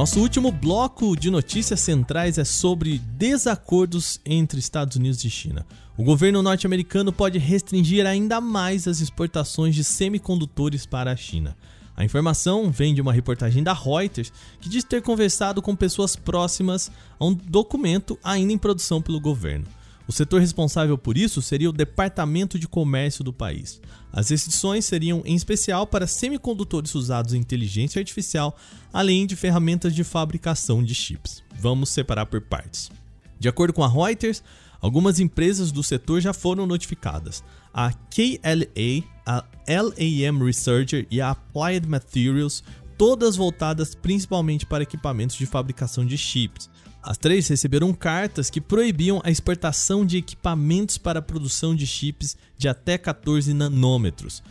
Nosso 0.00 0.18
último 0.18 0.50
bloco 0.50 1.14
de 1.14 1.30
notícias 1.30 1.78
centrais 1.78 2.38
é 2.38 2.44
sobre 2.44 2.96
desacordos 3.18 4.18
entre 4.24 4.58
Estados 4.58 4.96
Unidos 4.96 5.22
e 5.26 5.28
China. 5.28 5.66
O 5.94 6.02
governo 6.02 6.42
norte-americano 6.42 7.12
pode 7.12 7.38
restringir 7.38 8.06
ainda 8.06 8.40
mais 8.40 8.88
as 8.88 9.00
exportações 9.00 9.74
de 9.74 9.84
semicondutores 9.84 10.86
para 10.86 11.12
a 11.12 11.16
China. 11.16 11.54
A 11.94 12.02
informação 12.02 12.70
vem 12.70 12.94
de 12.94 13.02
uma 13.02 13.12
reportagem 13.12 13.62
da 13.62 13.74
Reuters 13.74 14.32
que 14.58 14.70
diz 14.70 14.84
ter 14.84 15.02
conversado 15.02 15.60
com 15.60 15.76
pessoas 15.76 16.16
próximas 16.16 16.90
a 17.18 17.26
um 17.26 17.34
documento 17.34 18.18
ainda 18.24 18.54
em 18.54 18.58
produção 18.58 19.02
pelo 19.02 19.20
governo. 19.20 19.66
O 20.10 20.12
setor 20.12 20.40
responsável 20.40 20.98
por 20.98 21.16
isso 21.16 21.40
seria 21.40 21.70
o 21.70 21.72
Departamento 21.72 22.58
de 22.58 22.66
Comércio 22.66 23.22
do 23.22 23.32
país. 23.32 23.80
As 24.12 24.28
restrições 24.30 24.84
seriam 24.84 25.22
em 25.24 25.36
especial 25.36 25.86
para 25.86 26.04
semicondutores 26.04 26.96
usados 26.96 27.32
em 27.32 27.38
inteligência 27.38 28.00
artificial, 28.00 28.56
além 28.92 29.24
de 29.24 29.36
ferramentas 29.36 29.94
de 29.94 30.02
fabricação 30.02 30.82
de 30.82 30.96
chips. 30.96 31.44
Vamos 31.60 31.90
separar 31.90 32.26
por 32.26 32.40
partes. 32.40 32.90
De 33.38 33.48
acordo 33.48 33.72
com 33.72 33.84
a 33.84 33.88
Reuters, 33.88 34.42
algumas 34.80 35.20
empresas 35.20 35.70
do 35.70 35.80
setor 35.80 36.20
já 36.20 36.32
foram 36.32 36.66
notificadas. 36.66 37.44
A 37.72 37.92
KLA, 37.92 39.04
a 39.24 39.44
LAM 39.68 40.44
Researcher 40.44 41.06
e 41.08 41.20
a 41.20 41.30
Applied 41.30 41.86
Materials, 41.86 42.64
todas 42.98 43.36
voltadas 43.36 43.94
principalmente 43.94 44.66
para 44.66 44.82
equipamentos 44.82 45.36
de 45.36 45.46
fabricação 45.46 46.04
de 46.04 46.18
chips. 46.18 46.68
As 47.02 47.16
três 47.16 47.48
receberam 47.48 47.94
cartas 47.94 48.50
que 48.50 48.60
proibiam 48.60 49.22
a 49.24 49.30
exportação 49.30 50.04
de 50.04 50.18
equipamentos 50.18 50.98
para 50.98 51.20
a 51.20 51.22
produção 51.22 51.74
de 51.74 51.86
chips 51.86 52.36
de 52.58 52.68
até 52.68 52.98
14 52.98 53.54
nanômetros. 53.54 54.42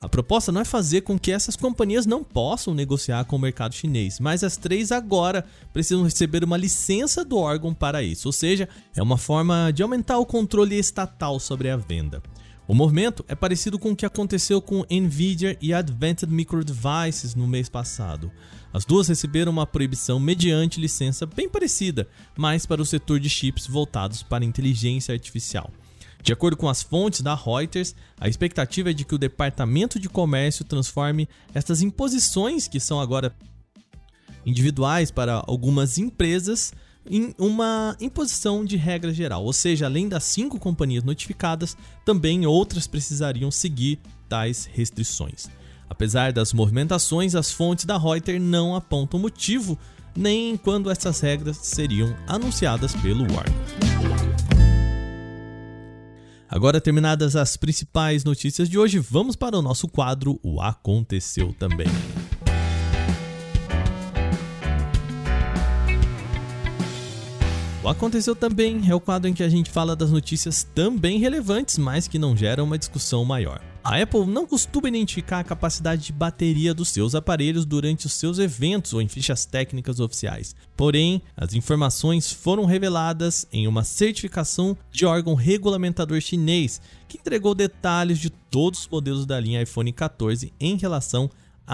A 0.00 0.08
proposta 0.08 0.52
não 0.52 0.60
é 0.60 0.64
fazer 0.64 1.00
com 1.00 1.18
que 1.18 1.32
essas 1.32 1.56
companhias 1.56 2.06
não 2.06 2.22
possam 2.22 2.74
negociar 2.74 3.24
com 3.24 3.34
o 3.34 3.40
mercado 3.40 3.74
chinês, 3.74 4.20
mas 4.20 4.44
as 4.44 4.56
três 4.56 4.92
agora 4.92 5.44
precisam 5.72 6.04
receber 6.04 6.44
uma 6.44 6.56
licença 6.56 7.24
do 7.24 7.38
órgão 7.38 7.74
para 7.74 8.02
isso, 8.02 8.28
ou 8.28 8.32
seja, 8.32 8.68
é 8.94 9.02
uma 9.02 9.18
forma 9.18 9.72
de 9.72 9.82
aumentar 9.82 10.18
o 10.18 10.26
controle 10.26 10.78
estatal 10.78 11.40
sobre 11.40 11.70
a 11.70 11.76
venda. 11.76 12.22
O 12.68 12.74
movimento 12.74 13.24
é 13.28 13.34
parecido 13.36 13.78
com 13.78 13.92
o 13.92 13.96
que 13.96 14.04
aconteceu 14.04 14.60
com 14.60 14.84
Nvidia 14.90 15.56
e 15.62 15.72
Advanced 15.72 16.28
Micro 16.28 16.64
Devices 16.64 17.36
no 17.36 17.46
mês 17.46 17.68
passado. 17.68 18.30
As 18.72 18.84
duas 18.84 19.06
receberam 19.06 19.52
uma 19.52 19.66
proibição 19.66 20.18
mediante 20.18 20.80
licença 20.80 21.24
bem 21.24 21.48
parecida, 21.48 22.08
mas 22.36 22.66
para 22.66 22.82
o 22.82 22.86
setor 22.86 23.20
de 23.20 23.30
chips 23.30 23.68
voltados 23.68 24.24
para 24.24 24.44
inteligência 24.44 25.12
artificial. 25.12 25.70
De 26.24 26.32
acordo 26.32 26.56
com 26.56 26.68
as 26.68 26.82
fontes 26.82 27.20
da 27.20 27.36
Reuters, 27.36 27.94
a 28.18 28.28
expectativa 28.28 28.90
é 28.90 28.92
de 28.92 29.04
que 29.04 29.14
o 29.14 29.18
Departamento 29.18 30.00
de 30.00 30.08
Comércio 30.08 30.64
transforme 30.64 31.28
estas 31.54 31.82
imposições, 31.82 32.66
que 32.66 32.80
são 32.80 33.00
agora 33.00 33.32
individuais 34.44 35.12
para 35.12 35.40
algumas 35.46 35.98
empresas, 35.98 36.72
em 37.10 37.34
uma 37.38 37.96
imposição 38.00 38.64
de 38.64 38.76
regra 38.76 39.12
geral, 39.12 39.44
ou 39.44 39.52
seja, 39.52 39.86
além 39.86 40.08
das 40.08 40.24
cinco 40.24 40.58
companhias 40.58 41.04
notificadas, 41.04 41.76
também 42.04 42.46
outras 42.46 42.86
precisariam 42.86 43.50
seguir 43.50 43.98
tais 44.28 44.68
restrições. 44.72 45.48
Apesar 45.88 46.32
das 46.32 46.52
movimentações, 46.52 47.34
as 47.34 47.52
fontes 47.52 47.84
da 47.84 47.96
Reuters 47.96 48.42
não 48.42 48.74
apontam 48.74 49.20
motivo 49.20 49.78
nem 50.16 50.56
quando 50.56 50.90
essas 50.90 51.20
regras 51.20 51.58
seriam 51.58 52.16
anunciadas 52.26 52.94
pelo 52.94 53.22
órgão. 53.24 53.54
Agora 56.48 56.80
terminadas 56.80 57.36
as 57.36 57.56
principais 57.56 58.24
notícias 58.24 58.68
de 58.68 58.78
hoje, 58.78 58.98
vamos 58.98 59.36
para 59.36 59.58
o 59.58 59.62
nosso 59.62 59.88
quadro 59.88 60.38
O 60.42 60.60
Aconteceu 60.60 61.52
Também. 61.58 61.88
O 67.86 67.88
Aconteceu 67.88 68.34
Também 68.34 68.82
é 68.88 68.92
o 68.92 68.98
quadro 68.98 69.30
em 69.30 69.32
que 69.32 69.44
a 69.44 69.48
gente 69.48 69.70
fala 69.70 69.94
das 69.94 70.10
notícias 70.10 70.64
também 70.74 71.20
relevantes, 71.20 71.78
mas 71.78 72.08
que 72.08 72.18
não 72.18 72.36
geram 72.36 72.64
uma 72.64 72.76
discussão 72.76 73.24
maior. 73.24 73.62
A 73.84 74.02
Apple 74.02 74.26
não 74.26 74.44
costuma 74.44 74.88
identificar 74.88 75.38
a 75.38 75.44
capacidade 75.44 76.06
de 76.06 76.12
bateria 76.12 76.74
dos 76.74 76.88
seus 76.88 77.14
aparelhos 77.14 77.64
durante 77.64 78.04
os 78.04 78.14
seus 78.14 78.40
eventos 78.40 78.92
ou 78.92 79.00
em 79.00 79.06
fichas 79.06 79.46
técnicas 79.46 80.00
oficiais. 80.00 80.56
Porém, 80.76 81.22
as 81.36 81.54
informações 81.54 82.32
foram 82.32 82.64
reveladas 82.64 83.46
em 83.52 83.68
uma 83.68 83.84
certificação 83.84 84.76
de 84.90 85.06
órgão 85.06 85.36
regulamentador 85.36 86.20
chinês, 86.20 86.80
que 87.06 87.18
entregou 87.18 87.54
detalhes 87.54 88.18
de 88.18 88.30
todos 88.30 88.80
os 88.80 88.88
modelos 88.88 89.24
da 89.24 89.38
linha 89.38 89.62
iPhone 89.62 89.92
14 89.92 90.52
em 90.58 90.76
relação 90.76 91.30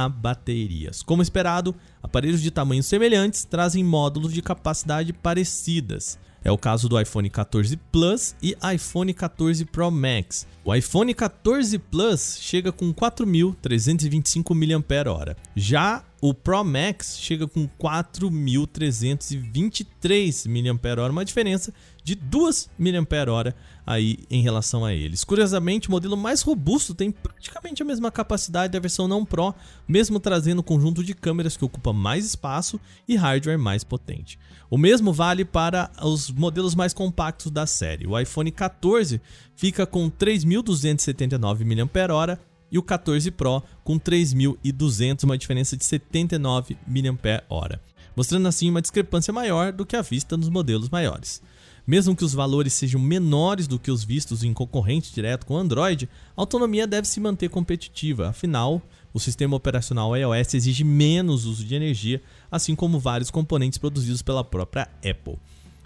baterias. 0.08 1.02
Como 1.02 1.22
esperado, 1.22 1.75
aparelhos 2.02 2.42
de 2.42 2.50
tamanhos 2.50 2.87
semelhantes 2.87 3.44
trazem 3.44 3.84
módulos 3.84 4.32
de 4.32 4.42
capacidade 4.42 5.12
parecidas. 5.12 6.18
É 6.44 6.50
o 6.50 6.58
caso 6.58 6.88
do 6.88 7.00
iPhone 7.00 7.30
14 7.30 7.76
Plus 7.92 8.34
e 8.42 8.56
iPhone 8.75 9.14
14 9.14 9.64
Pro 9.66 9.92
Max. 9.92 10.44
O 10.64 10.75
iPhone 10.75 11.14
14 11.14 11.78
Plus 11.78 12.38
chega 12.40 12.72
com 12.72 12.92
4.325 12.92 14.52
mAh. 14.54 15.37
Já 15.54 16.02
o 16.20 16.34
Pro 16.34 16.64
Max 16.64 17.16
chega 17.18 17.46
com 17.46 17.68
4.323 17.80 20.49
mAh, 20.49 21.11
uma 21.11 21.25
diferença 21.25 21.72
de 22.04 22.14
2 22.14 22.71
mAh 22.78 23.54
aí 23.87 24.18
em 24.30 24.42
relação 24.42 24.85
a 24.85 24.92
eles. 24.92 25.25
Curiosamente, 25.25 25.88
o 25.88 25.90
modelo 25.90 26.16
mais 26.16 26.42
robusto 26.42 26.94
tem 26.94 27.11
praticamente 27.11 27.82
a 27.82 27.85
mesma 27.85 28.11
capacidade 28.11 28.73
da 28.73 28.80
versão 28.80 29.09
não 29.09 29.25
Pro, 29.25 29.54
mesmo 29.87 30.21
trazendo 30.21 30.61
um 30.61 30.64
conjunto 30.64 31.02
de 31.02 31.14
câmeras 31.14 31.56
que 31.56 31.64
ocupa 31.64 31.92
mais 31.92 32.25
espaço 32.25 32.80
e 33.06 33.16
hardware 33.16 33.59
mais 33.59 33.85
potente. 33.85 34.38
O 34.71 34.78
mesmo 34.78 35.12
vale 35.12 35.44
para 35.44 35.90
os 36.02 36.30
modelos 36.30 36.75
mais 36.75 36.94
compactos 36.94 37.50
da 37.50 37.66
série. 37.66 38.06
O 38.06 38.18
iPhone 38.18 38.50
14 38.50 39.21
fica 39.54 39.87
com 39.87 40.11
3.279 40.11 41.64
mAh 41.64 42.38
e 42.71 42.78
o 42.78 42.82
14 42.82 43.30
Pro 43.30 43.62
com 43.85 43.99
3.200, 43.99 45.25
uma 45.25 45.37
diferença 45.37 45.76
de 45.76 45.85
79 45.85 46.76
mAh, 46.87 47.78
mostrando 48.16 48.49
assim 48.49 48.71
uma 48.71 48.80
discrepância 48.80 49.32
maior 49.32 49.73
do 49.73 49.85
que 49.85 49.94
a 49.94 50.02
vista 50.02 50.37
nos 50.37 50.49
modelos 50.49 50.88
maiores. 50.88 51.42
Mesmo 51.87 52.15
que 52.15 52.25
os 52.25 52.33
valores 52.33 52.73
sejam 52.73 53.01
menores 53.01 53.67
do 53.67 53.79
que 53.79 53.91
os 53.91 54.05
vistos 54.05 54.45
em 54.45 54.53
concorrente 54.53 55.12
direto 55.12 55.47
com 55.47 55.57
Android, 55.57 56.09
a 56.37 56.41
autonomia 56.41 56.87
deve 56.87 57.09
se 57.09 57.19
manter 57.19 57.49
competitiva, 57.49 58.29
afinal, 58.29 58.81
o 59.12 59.21
sistema 59.21 59.57
operacional 59.57 60.17
iOS 60.17 60.55
exige 60.55 60.85
menos 60.85 61.45
uso 61.45 61.65
de 61.65 61.75
energia, 61.75 62.23
assim 62.51 62.75
como 62.75 62.99
vários 62.99 63.31
componentes 63.31 63.79
produzidos 63.79 64.23
pela 64.23 64.45
própria 64.45 64.89
Apple. 64.99 65.39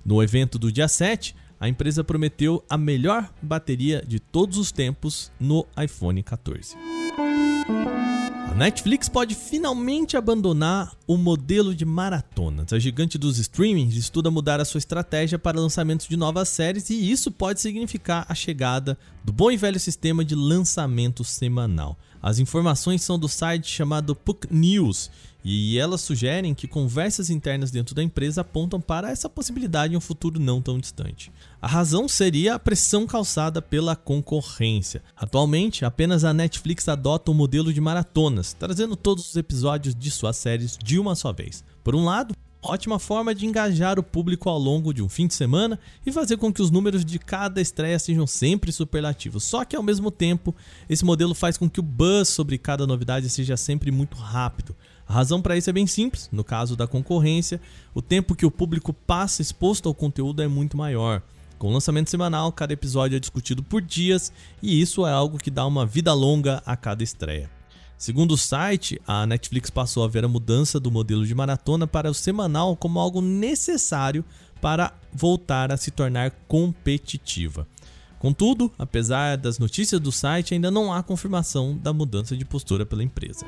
No 0.04 0.22
evento 0.22 0.58
do 0.58 0.70
dia 0.70 0.86
7, 0.86 1.34
a 1.58 1.68
empresa 1.68 2.04
prometeu 2.04 2.62
a 2.68 2.76
melhor 2.76 3.32
bateria 3.42 4.04
de 4.06 4.20
todos 4.20 4.58
os 4.58 4.70
tempos 4.70 5.32
no 5.40 5.66
iPhone 5.82 6.22
14. 6.22 6.76
Netflix 8.56 9.06
pode 9.06 9.34
finalmente 9.34 10.16
abandonar 10.16 10.96
o 11.06 11.18
modelo 11.18 11.74
de 11.74 11.84
maratonas. 11.84 12.72
A 12.72 12.78
gigante 12.78 13.18
dos 13.18 13.36
streamings 13.36 13.94
estuda 13.94 14.30
mudar 14.30 14.62
a 14.62 14.64
sua 14.64 14.78
estratégia 14.78 15.38
para 15.38 15.60
lançamentos 15.60 16.08
de 16.08 16.16
novas 16.16 16.48
séries 16.48 16.88
e 16.88 17.10
isso 17.10 17.30
pode 17.30 17.60
significar 17.60 18.24
a 18.26 18.34
chegada 18.34 18.96
do 19.22 19.30
bom 19.30 19.50
e 19.50 19.58
velho 19.58 19.78
sistema 19.78 20.24
de 20.24 20.34
lançamento 20.34 21.22
semanal. 21.22 21.98
As 22.22 22.38
informações 22.38 23.02
são 23.02 23.18
do 23.18 23.28
site 23.28 23.70
chamado 23.70 24.16
Puck 24.16 24.48
News 24.50 25.10
e 25.44 25.78
elas 25.78 26.00
sugerem 26.00 26.54
que 26.54 26.66
conversas 26.66 27.28
internas 27.28 27.70
dentro 27.70 27.94
da 27.94 28.02
empresa 28.02 28.40
apontam 28.40 28.80
para 28.80 29.10
essa 29.10 29.28
possibilidade 29.28 29.92
em 29.92 29.96
um 29.98 30.00
futuro 30.00 30.40
não 30.40 30.62
tão 30.62 30.78
distante. 30.78 31.30
A 31.66 31.68
razão 31.68 32.06
seria 32.06 32.54
a 32.54 32.60
pressão 32.60 33.08
causada 33.08 33.60
pela 33.60 33.96
concorrência. 33.96 35.02
Atualmente, 35.16 35.84
apenas 35.84 36.22
a 36.22 36.32
Netflix 36.32 36.88
adota 36.88 37.32
o 37.32 37.34
um 37.34 37.36
modelo 37.36 37.72
de 37.72 37.80
maratonas, 37.80 38.52
trazendo 38.52 38.94
todos 38.94 39.28
os 39.28 39.34
episódios 39.34 39.92
de 39.92 40.08
suas 40.08 40.36
séries 40.36 40.78
de 40.80 40.96
uma 40.96 41.16
só 41.16 41.32
vez. 41.32 41.64
Por 41.82 41.96
um 41.96 42.04
lado, 42.04 42.36
ótima 42.62 43.00
forma 43.00 43.34
de 43.34 43.46
engajar 43.46 43.98
o 43.98 44.02
público 44.04 44.48
ao 44.48 44.60
longo 44.60 44.94
de 44.94 45.02
um 45.02 45.08
fim 45.08 45.26
de 45.26 45.34
semana 45.34 45.76
e 46.06 46.12
fazer 46.12 46.36
com 46.36 46.52
que 46.52 46.62
os 46.62 46.70
números 46.70 47.04
de 47.04 47.18
cada 47.18 47.60
estreia 47.60 47.98
sejam 47.98 48.28
sempre 48.28 48.70
superlativos. 48.70 49.42
Só 49.42 49.64
que 49.64 49.74
ao 49.74 49.82
mesmo 49.82 50.12
tempo, 50.12 50.54
esse 50.88 51.04
modelo 51.04 51.34
faz 51.34 51.58
com 51.58 51.68
que 51.68 51.80
o 51.80 51.82
buzz 51.82 52.28
sobre 52.28 52.58
cada 52.58 52.86
novidade 52.86 53.28
seja 53.28 53.56
sempre 53.56 53.90
muito 53.90 54.16
rápido. 54.16 54.72
A 55.04 55.14
razão 55.14 55.42
para 55.42 55.56
isso 55.56 55.68
é 55.68 55.72
bem 55.72 55.88
simples. 55.88 56.28
No 56.30 56.44
caso 56.44 56.76
da 56.76 56.86
concorrência, 56.86 57.60
o 57.92 58.00
tempo 58.00 58.36
que 58.36 58.46
o 58.46 58.52
público 58.52 58.92
passa 58.92 59.42
exposto 59.42 59.88
ao 59.88 59.94
conteúdo 59.96 60.40
é 60.40 60.46
muito 60.46 60.76
maior. 60.76 61.24
Com 61.58 61.72
lançamento 61.72 62.10
semanal, 62.10 62.52
cada 62.52 62.74
episódio 62.74 63.16
é 63.16 63.20
discutido 63.20 63.62
por 63.62 63.80
dias 63.80 64.30
e 64.62 64.80
isso 64.80 65.06
é 65.06 65.12
algo 65.12 65.38
que 65.38 65.50
dá 65.50 65.66
uma 65.66 65.86
vida 65.86 66.12
longa 66.12 66.62
a 66.66 66.76
cada 66.76 67.02
estreia. 67.02 67.50
Segundo 67.96 68.32
o 68.32 68.38
site, 68.38 69.00
a 69.06 69.26
Netflix 69.26 69.70
passou 69.70 70.04
a 70.04 70.08
ver 70.08 70.22
a 70.22 70.28
mudança 70.28 70.78
do 70.78 70.90
modelo 70.90 71.24
de 71.24 71.34
maratona 71.34 71.86
para 71.86 72.10
o 72.10 72.14
semanal 72.14 72.76
como 72.76 73.00
algo 73.00 73.22
necessário 73.22 74.22
para 74.60 74.92
voltar 75.12 75.72
a 75.72 75.78
se 75.78 75.90
tornar 75.90 76.30
competitiva. 76.46 77.66
Contudo, 78.18 78.70
apesar 78.78 79.36
das 79.36 79.58
notícias 79.58 80.00
do 80.00 80.12
site, 80.12 80.52
ainda 80.52 80.70
não 80.70 80.92
há 80.92 81.02
confirmação 81.02 81.76
da 81.76 81.92
mudança 81.92 82.36
de 82.36 82.44
postura 82.44 82.84
pela 82.84 83.02
empresa. 83.02 83.46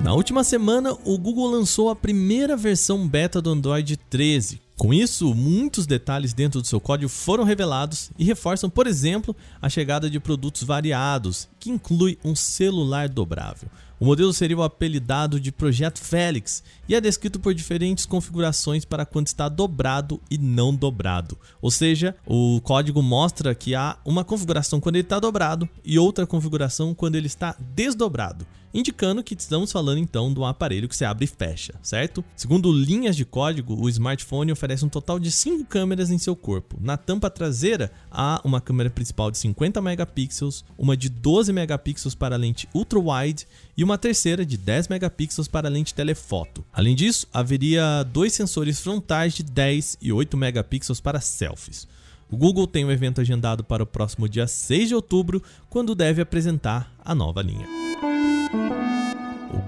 Na 0.00 0.14
última 0.14 0.44
semana, 0.44 0.96
o 1.04 1.18
Google 1.18 1.50
lançou 1.50 1.90
a 1.90 1.96
primeira 1.96 2.56
versão 2.56 3.08
beta 3.08 3.42
do 3.42 3.50
Android 3.50 3.96
13. 3.96 4.67
Com 4.78 4.94
isso, 4.94 5.34
muitos 5.34 5.88
detalhes 5.88 6.32
dentro 6.32 6.60
do 6.60 6.66
seu 6.66 6.80
código 6.80 7.08
foram 7.08 7.42
revelados 7.42 8.12
e 8.16 8.22
reforçam, 8.22 8.70
por 8.70 8.86
exemplo, 8.86 9.34
a 9.60 9.68
chegada 9.68 10.08
de 10.08 10.20
produtos 10.20 10.62
variados, 10.62 11.48
que 11.58 11.68
inclui 11.68 12.16
um 12.24 12.32
celular 12.36 13.08
dobrável. 13.08 13.68
O 13.98 14.04
modelo 14.04 14.32
seria 14.32 14.56
o 14.56 14.62
apelidado 14.62 15.40
de 15.40 15.50
Projeto 15.50 15.98
Félix 15.98 16.62
e 16.88 16.94
é 16.94 17.00
descrito 17.00 17.40
por 17.40 17.52
diferentes 17.52 18.06
configurações 18.06 18.84
para 18.84 19.04
quando 19.04 19.26
está 19.26 19.48
dobrado 19.48 20.20
e 20.30 20.38
não 20.38 20.72
dobrado. 20.72 21.36
Ou 21.60 21.72
seja, 21.72 22.14
o 22.24 22.60
código 22.60 23.02
mostra 23.02 23.56
que 23.56 23.74
há 23.74 23.98
uma 24.04 24.22
configuração 24.22 24.78
quando 24.78 24.94
ele 24.94 25.02
está 25.02 25.18
dobrado 25.18 25.68
e 25.84 25.98
outra 25.98 26.24
configuração 26.24 26.94
quando 26.94 27.16
ele 27.16 27.26
está 27.26 27.56
desdobrado 27.74 28.46
indicando 28.72 29.22
que 29.22 29.34
estamos 29.34 29.72
falando 29.72 29.98
então 29.98 30.32
de 30.32 30.38
um 30.38 30.44
aparelho 30.44 30.88
que 30.88 30.96
se 30.96 31.04
abre 31.04 31.24
e 31.24 31.28
fecha, 31.28 31.74
certo? 31.82 32.24
Segundo 32.36 32.72
linhas 32.72 33.16
de 33.16 33.24
código, 33.24 33.74
o 33.74 33.88
smartphone 33.88 34.52
oferece 34.52 34.84
um 34.84 34.88
total 34.88 35.18
de 35.18 35.30
5 35.30 35.64
câmeras 35.66 36.10
em 36.10 36.18
seu 36.18 36.36
corpo. 36.36 36.76
Na 36.80 36.96
tampa 36.96 37.30
traseira 37.30 37.90
há 38.10 38.40
uma 38.44 38.60
câmera 38.60 38.90
principal 38.90 39.30
de 39.30 39.38
50 39.38 39.80
megapixels, 39.80 40.64
uma 40.76 40.96
de 40.96 41.08
12 41.08 41.52
megapixels 41.52 42.14
para 42.14 42.34
a 42.34 42.38
lente 42.38 42.68
ultra-wide 42.74 43.46
e 43.76 43.84
uma 43.84 43.98
terceira 43.98 44.44
de 44.44 44.56
10 44.56 44.88
megapixels 44.88 45.48
para 45.48 45.68
a 45.68 45.70
lente 45.70 45.94
telefoto. 45.94 46.64
Além 46.72 46.94
disso, 46.94 47.26
haveria 47.32 48.02
dois 48.04 48.32
sensores 48.32 48.80
frontais 48.80 49.34
de 49.34 49.42
10 49.42 49.98
e 50.00 50.12
8 50.12 50.36
megapixels 50.36 51.00
para 51.00 51.20
selfies. 51.20 51.86
O 52.30 52.36
Google 52.36 52.66
tem 52.66 52.84
um 52.84 52.90
evento 52.90 53.20
agendado 53.20 53.64
para 53.64 53.82
o 53.82 53.86
próximo 53.86 54.28
dia 54.28 54.46
6 54.46 54.88
de 54.88 54.94
outubro, 54.94 55.42
quando 55.70 55.94
deve 55.94 56.20
apresentar 56.20 56.92
a 57.02 57.14
nova 57.14 57.40
linha. 57.40 57.66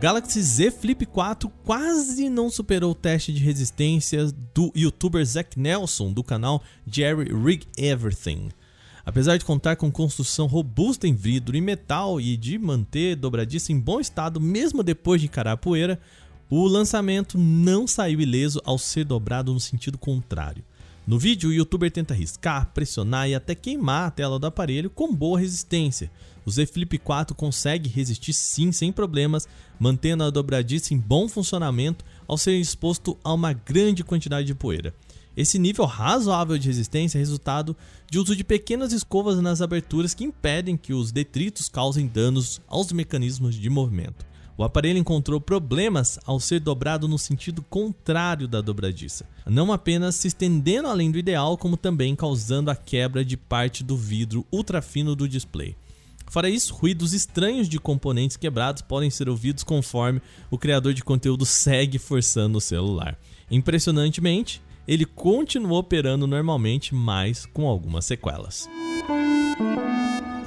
Galaxy 0.00 0.40
Z 0.40 0.70
Flip 0.70 1.04
4 1.04 1.50
quase 1.62 2.30
não 2.30 2.48
superou 2.48 2.92
o 2.92 2.94
teste 2.94 3.34
de 3.34 3.44
resistência 3.44 4.32
do 4.54 4.72
youtuber 4.74 5.22
Zach 5.22 5.60
Nelson 5.60 6.10
do 6.10 6.24
canal 6.24 6.62
Jerry 6.90 7.30
Rig 7.30 7.66
Everything. 7.76 8.48
Apesar 9.04 9.36
de 9.36 9.44
contar 9.44 9.76
com 9.76 9.92
construção 9.92 10.46
robusta 10.46 11.06
em 11.06 11.12
vidro 11.12 11.54
e 11.54 11.60
metal 11.60 12.18
e 12.18 12.34
de 12.38 12.58
manter 12.58 13.14
dobradiça 13.14 13.72
em 13.72 13.78
bom 13.78 14.00
estado 14.00 14.40
mesmo 14.40 14.82
depois 14.82 15.20
de 15.20 15.26
encarar 15.26 15.52
a 15.52 15.56
poeira, 15.58 16.00
o 16.48 16.66
lançamento 16.66 17.36
não 17.36 17.86
saiu 17.86 18.22
ileso 18.22 18.58
ao 18.64 18.78
ser 18.78 19.04
dobrado 19.04 19.52
no 19.52 19.60
sentido 19.60 19.98
contrário. 19.98 20.64
No 21.10 21.18
vídeo, 21.18 21.50
o 21.50 21.52
youtuber 21.52 21.90
tenta 21.90 22.14
riscar, 22.14 22.70
pressionar 22.72 23.28
e 23.28 23.34
até 23.34 23.52
queimar 23.52 24.06
a 24.06 24.10
tela 24.12 24.38
do 24.38 24.46
aparelho 24.46 24.88
com 24.88 25.12
boa 25.12 25.40
resistência. 25.40 26.08
O 26.46 26.50
Z 26.52 26.66
Flip 26.66 26.98
4 26.98 27.34
consegue 27.34 27.90
resistir 27.90 28.32
sim 28.32 28.70
sem 28.70 28.92
problemas, 28.92 29.48
mantendo 29.76 30.22
a 30.22 30.30
dobradiça 30.30 30.94
em 30.94 30.98
bom 30.98 31.28
funcionamento 31.28 32.04
ao 32.28 32.38
ser 32.38 32.52
exposto 32.60 33.18
a 33.24 33.34
uma 33.34 33.52
grande 33.52 34.04
quantidade 34.04 34.46
de 34.46 34.54
poeira. 34.54 34.94
Esse 35.36 35.58
nível 35.58 35.84
razoável 35.84 36.56
de 36.56 36.68
resistência 36.68 37.18
é 37.18 37.20
resultado 37.20 37.76
de 38.08 38.16
uso 38.16 38.36
de 38.36 38.44
pequenas 38.44 38.92
escovas 38.92 39.40
nas 39.40 39.60
aberturas 39.60 40.14
que 40.14 40.22
impedem 40.22 40.76
que 40.76 40.94
os 40.94 41.10
detritos 41.10 41.68
causem 41.68 42.06
danos 42.06 42.60
aos 42.68 42.92
mecanismos 42.92 43.56
de 43.56 43.68
movimento. 43.68 44.29
O 44.60 44.62
aparelho 44.62 44.98
encontrou 44.98 45.40
problemas 45.40 46.18
ao 46.26 46.38
ser 46.38 46.60
dobrado 46.60 47.08
no 47.08 47.18
sentido 47.18 47.62
contrário 47.62 48.46
da 48.46 48.60
dobradiça, 48.60 49.26
não 49.46 49.72
apenas 49.72 50.16
se 50.16 50.28
estendendo 50.28 50.86
além 50.86 51.10
do 51.10 51.16
ideal, 51.16 51.56
como 51.56 51.78
também 51.78 52.14
causando 52.14 52.70
a 52.70 52.76
quebra 52.76 53.24
de 53.24 53.38
parte 53.38 53.82
do 53.82 53.96
vidro 53.96 54.46
ultrafino 54.52 55.16
do 55.16 55.26
display. 55.26 55.74
Fora 56.26 56.50
isso, 56.50 56.74
ruídos 56.74 57.14
estranhos 57.14 57.70
de 57.70 57.80
componentes 57.80 58.36
quebrados 58.36 58.82
podem 58.82 59.08
ser 59.08 59.30
ouvidos 59.30 59.64
conforme 59.64 60.20
o 60.50 60.58
criador 60.58 60.92
de 60.92 61.02
conteúdo 61.02 61.46
segue 61.46 61.98
forçando 61.98 62.58
o 62.58 62.60
celular. 62.60 63.18
Impressionantemente, 63.50 64.60
ele 64.86 65.06
continuou 65.06 65.78
operando 65.78 66.26
normalmente, 66.26 66.94
mas 66.94 67.46
com 67.46 67.66
algumas 67.66 68.04
sequelas. 68.04 68.68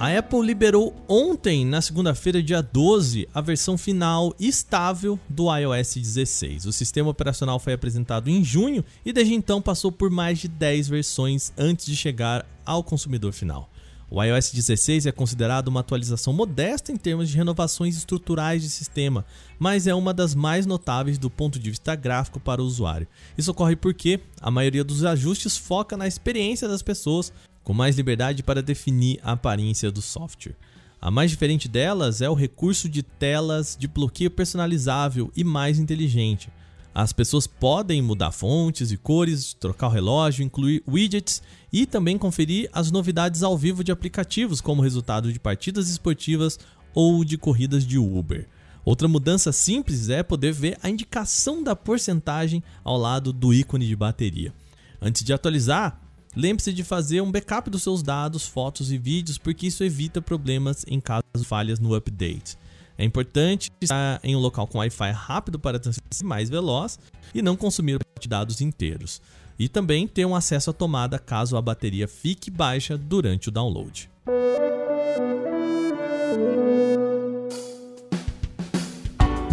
A 0.04 0.18
Apple 0.18 0.42
liberou 0.42 0.94
ontem, 1.08 1.66
na 1.66 1.82
segunda-feira, 1.82 2.44
dia 2.44 2.62
12, 2.62 3.26
a 3.34 3.40
versão 3.40 3.78
final 3.78 4.36
estável 4.38 5.18
do 5.30 5.46
iOS 5.56 5.96
16. 5.96 6.66
O 6.66 6.74
sistema 6.74 7.10
operacional 7.10 7.58
foi 7.58 7.72
apresentado 7.72 8.30
em 8.30 8.44
junho 8.44 8.84
e 9.06 9.14
desde 9.14 9.34
então 9.34 9.62
passou 9.62 9.94
por 9.94 10.10
mais 10.10 10.40
de 10.40 10.50
10 10.50 10.90
versões 10.90 11.54
antes 11.58 11.86
de 11.86 11.96
chegar 11.96 12.46
ao 12.66 12.84
consumidor 12.84 13.32
final. 13.32 13.70
O 14.12 14.22
iOS 14.22 14.52
16 14.52 15.06
é 15.06 15.12
considerado 15.14 15.70
uma 15.70 15.80
atualização 15.80 16.34
modesta 16.34 16.92
em 16.92 16.98
termos 16.98 17.30
de 17.30 17.38
renovações 17.38 17.96
estruturais 17.96 18.62
de 18.62 18.70
sistema, 18.70 19.26
mas 19.58 19.88
é 19.88 19.96
uma 19.96 20.14
das 20.14 20.36
mais 20.36 20.66
notáveis 20.66 21.18
do 21.18 21.30
ponto 21.30 21.58
de 21.58 21.70
vista 21.70 21.96
gráfico 21.96 22.42
para 22.42 22.62
o 22.62 22.66
usuário. 22.66 23.08
Isso 23.38 23.52
ocorre 23.52 23.78
porque 23.78 24.20
a 24.42 24.52
maioria 24.52 24.84
dos 24.84 25.06
ajustes 25.06 25.56
foca 25.56 25.96
na 25.96 26.08
experiência 26.08 26.68
das 26.68 26.82
pessoas, 26.82 27.32
com 27.64 27.74
mais 27.74 27.96
liberdade 27.96 28.44
para 28.44 28.62
definir 28.62 29.20
a 29.24 29.32
aparência 29.32 29.92
do 29.92 30.02
software. 30.02 30.56
A 31.02 31.12
mais 31.12 31.32
diferente 31.32 31.68
delas 31.68 32.22
é 32.22 32.30
o 32.30 32.34
recurso 32.34 32.88
de 32.88 33.04
telas 33.04 33.76
de 33.78 33.88
bloqueio 33.88 34.32
personalizável 34.32 35.32
e 35.36 35.44
mais 35.44 35.78
inteligente. 35.78 36.50
As 36.96 37.12
pessoas 37.12 37.48
podem 37.48 38.02
mudar 38.02 38.32
fontes 38.32 38.92
e 38.92 38.98
cores, 38.98 39.54
trocar 39.54 39.88
o 39.88 39.92
relógio, 39.92 40.46
incluir 40.46 40.84
widgets 40.88 41.42
e 41.72 41.86
também 41.86 42.18
conferir 42.18 42.70
as 42.72 42.92
novidades 42.92 43.42
ao 43.42 43.58
vivo 43.58 43.84
de 43.84 43.92
aplicativos, 43.92 44.62
como 44.62 44.82
resultado 44.82 45.34
de 45.34 45.40
partidas 45.40 45.90
esportivas 45.90 46.60
ou 46.94 47.26
de 47.26 47.38
corridas 47.38 47.86
de 47.86 47.98
Uber. 47.98 48.48
Outra 48.86 49.08
mudança 49.08 49.52
simples 49.52 50.10
é 50.10 50.22
poder 50.22 50.54
ver 50.54 50.78
a 50.84 50.90
indicação 50.90 51.64
da 51.64 51.76
porcentagem 51.76 52.62
ao 52.84 52.98
lado 52.98 53.34
do 53.34 53.54
ícone 53.54 53.88
de 53.88 53.96
bateria. 53.96 54.54
Antes 55.02 55.24
de 55.24 55.34
atualizar, 55.34 56.00
Lembre-se 56.36 56.74
de 56.74 56.84
fazer 56.84 57.22
um 57.22 57.32
backup 57.32 57.70
dos 57.70 57.84
seus 57.84 58.02
dados, 58.02 58.46
fotos 58.46 58.92
e 58.92 58.98
vídeos, 58.98 59.38
porque 59.38 59.68
isso 59.68 59.84
evita 59.84 60.22
problemas 60.22 60.84
em 60.88 61.00
caso 61.00 61.24
de 61.36 61.44
falhas 61.44 61.80
no 61.80 61.94
update. 61.94 62.58
É 62.98 63.06
importante 63.06 63.72
estar 63.82 64.20
em 64.24 64.36
um 64.36 64.40
local 64.40 64.68
com 64.68 64.80
Wi-Fi 64.80 65.12
rápido 65.12 65.60
para 65.60 65.80
transferência 65.80 66.26
mais 66.26 66.50
veloz 66.50 67.00
e 67.34 67.42
não 67.42 67.56
consumir 67.56 68.00
dados 68.28 68.62
inteiros. 68.62 69.22
E 69.60 69.68
também 69.68 70.08
ter 70.08 70.26
um 70.26 70.36
acesso 70.36 70.70
à 70.70 70.74
tomada 70.74 71.20
caso 71.20 71.56
a 71.56 71.62
bateria 71.62 72.08
fique 72.08 72.50
baixa 72.50 72.98
durante 72.98 73.50
o 73.50 73.52
download. 73.52 74.10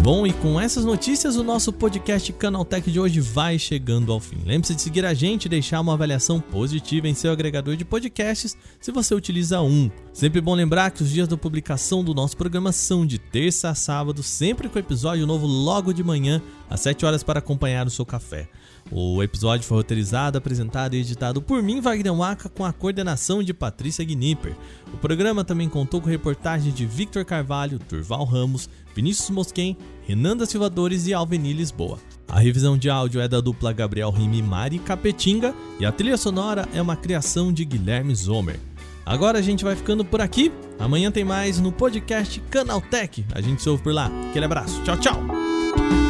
Bom, 0.03 0.25
e 0.25 0.33
com 0.33 0.59
essas 0.59 0.83
notícias, 0.83 1.35
o 1.35 1.43
nosso 1.43 1.71
podcast 1.71 2.33
Canaltech 2.33 2.89
de 2.89 2.99
hoje 2.99 3.19
vai 3.19 3.59
chegando 3.59 4.11
ao 4.11 4.19
fim. 4.19 4.39
Lembre-se 4.43 4.73
de 4.73 4.81
seguir 4.81 5.05
a 5.05 5.13
gente 5.13 5.45
e 5.45 5.49
deixar 5.49 5.79
uma 5.79 5.93
avaliação 5.93 6.41
positiva 6.41 7.07
em 7.07 7.13
seu 7.13 7.31
agregador 7.31 7.75
de 7.75 7.85
podcasts 7.85 8.57
se 8.79 8.91
você 8.91 9.13
utiliza 9.13 9.61
um. 9.61 9.91
Sempre 10.13 10.41
bom 10.41 10.53
lembrar 10.53 10.91
que 10.91 11.01
os 11.01 11.09
dias 11.09 11.27
da 11.27 11.37
publicação 11.37 12.03
do 12.03 12.13
nosso 12.13 12.35
programa 12.35 12.73
são 12.73 13.05
de 13.05 13.17
terça 13.17 13.69
a 13.69 13.75
sábado, 13.75 14.21
sempre 14.21 14.67
com 14.67 14.77
episódio 14.77 15.25
novo 15.25 15.47
logo 15.47 15.93
de 15.93 16.03
manhã, 16.03 16.41
às 16.69 16.81
7 16.81 17.05
horas 17.05 17.23
para 17.23 17.39
acompanhar 17.39 17.87
o 17.87 17.89
seu 17.89 18.05
café. 18.05 18.49
O 18.91 19.23
episódio 19.23 19.65
foi 19.65 19.77
roteirizado, 19.77 20.37
apresentado 20.37 20.95
e 20.95 20.99
editado 20.99 21.41
por 21.41 21.63
mim, 21.63 21.79
Wagner 21.79 22.13
Waka, 22.13 22.49
com 22.49 22.65
a 22.65 22.73
coordenação 22.73 23.41
de 23.41 23.53
Patrícia 23.53 24.03
Gnipper. 24.03 24.53
O 24.93 24.97
programa 24.97 25.45
também 25.45 25.69
contou 25.69 26.01
com 26.01 26.09
reportagens 26.09 26.75
de 26.75 26.85
Victor 26.85 27.23
Carvalho, 27.23 27.79
Turval 27.79 28.25
Ramos, 28.25 28.69
Vinícius 28.93 29.29
Mosquen, 29.29 29.77
da 30.37 30.45
Silvadores 30.45 31.07
e 31.07 31.13
Alveni 31.13 31.53
Lisboa. 31.53 31.97
A 32.27 32.37
revisão 32.37 32.77
de 32.77 32.89
áudio 32.89 33.21
é 33.21 33.29
da 33.29 33.39
dupla 33.39 33.71
Gabriel 33.71 34.11
Rime 34.11 34.41
Mari 34.41 34.77
Capetinga 34.79 35.55
e 35.79 35.85
a 35.85 35.91
trilha 35.91 36.17
sonora 36.17 36.67
é 36.73 36.81
uma 36.81 36.97
criação 36.97 37.53
de 37.53 37.63
Guilherme 37.63 38.13
Zomer. 38.13 38.70
Agora 39.05 39.39
a 39.39 39.41
gente 39.41 39.63
vai 39.63 39.75
ficando 39.75 40.03
por 40.05 40.21
aqui. 40.21 40.51
Amanhã 40.79 41.11
tem 41.11 41.23
mais 41.23 41.59
no 41.59 41.71
podcast 41.71 42.39
Canaltech. 42.49 43.25
A 43.33 43.41
gente 43.41 43.61
se 43.61 43.69
ouve 43.69 43.83
por 43.83 43.93
lá. 43.93 44.09
Aquele 44.29 44.45
abraço. 44.45 44.81
Tchau, 44.83 44.97
tchau. 44.97 46.00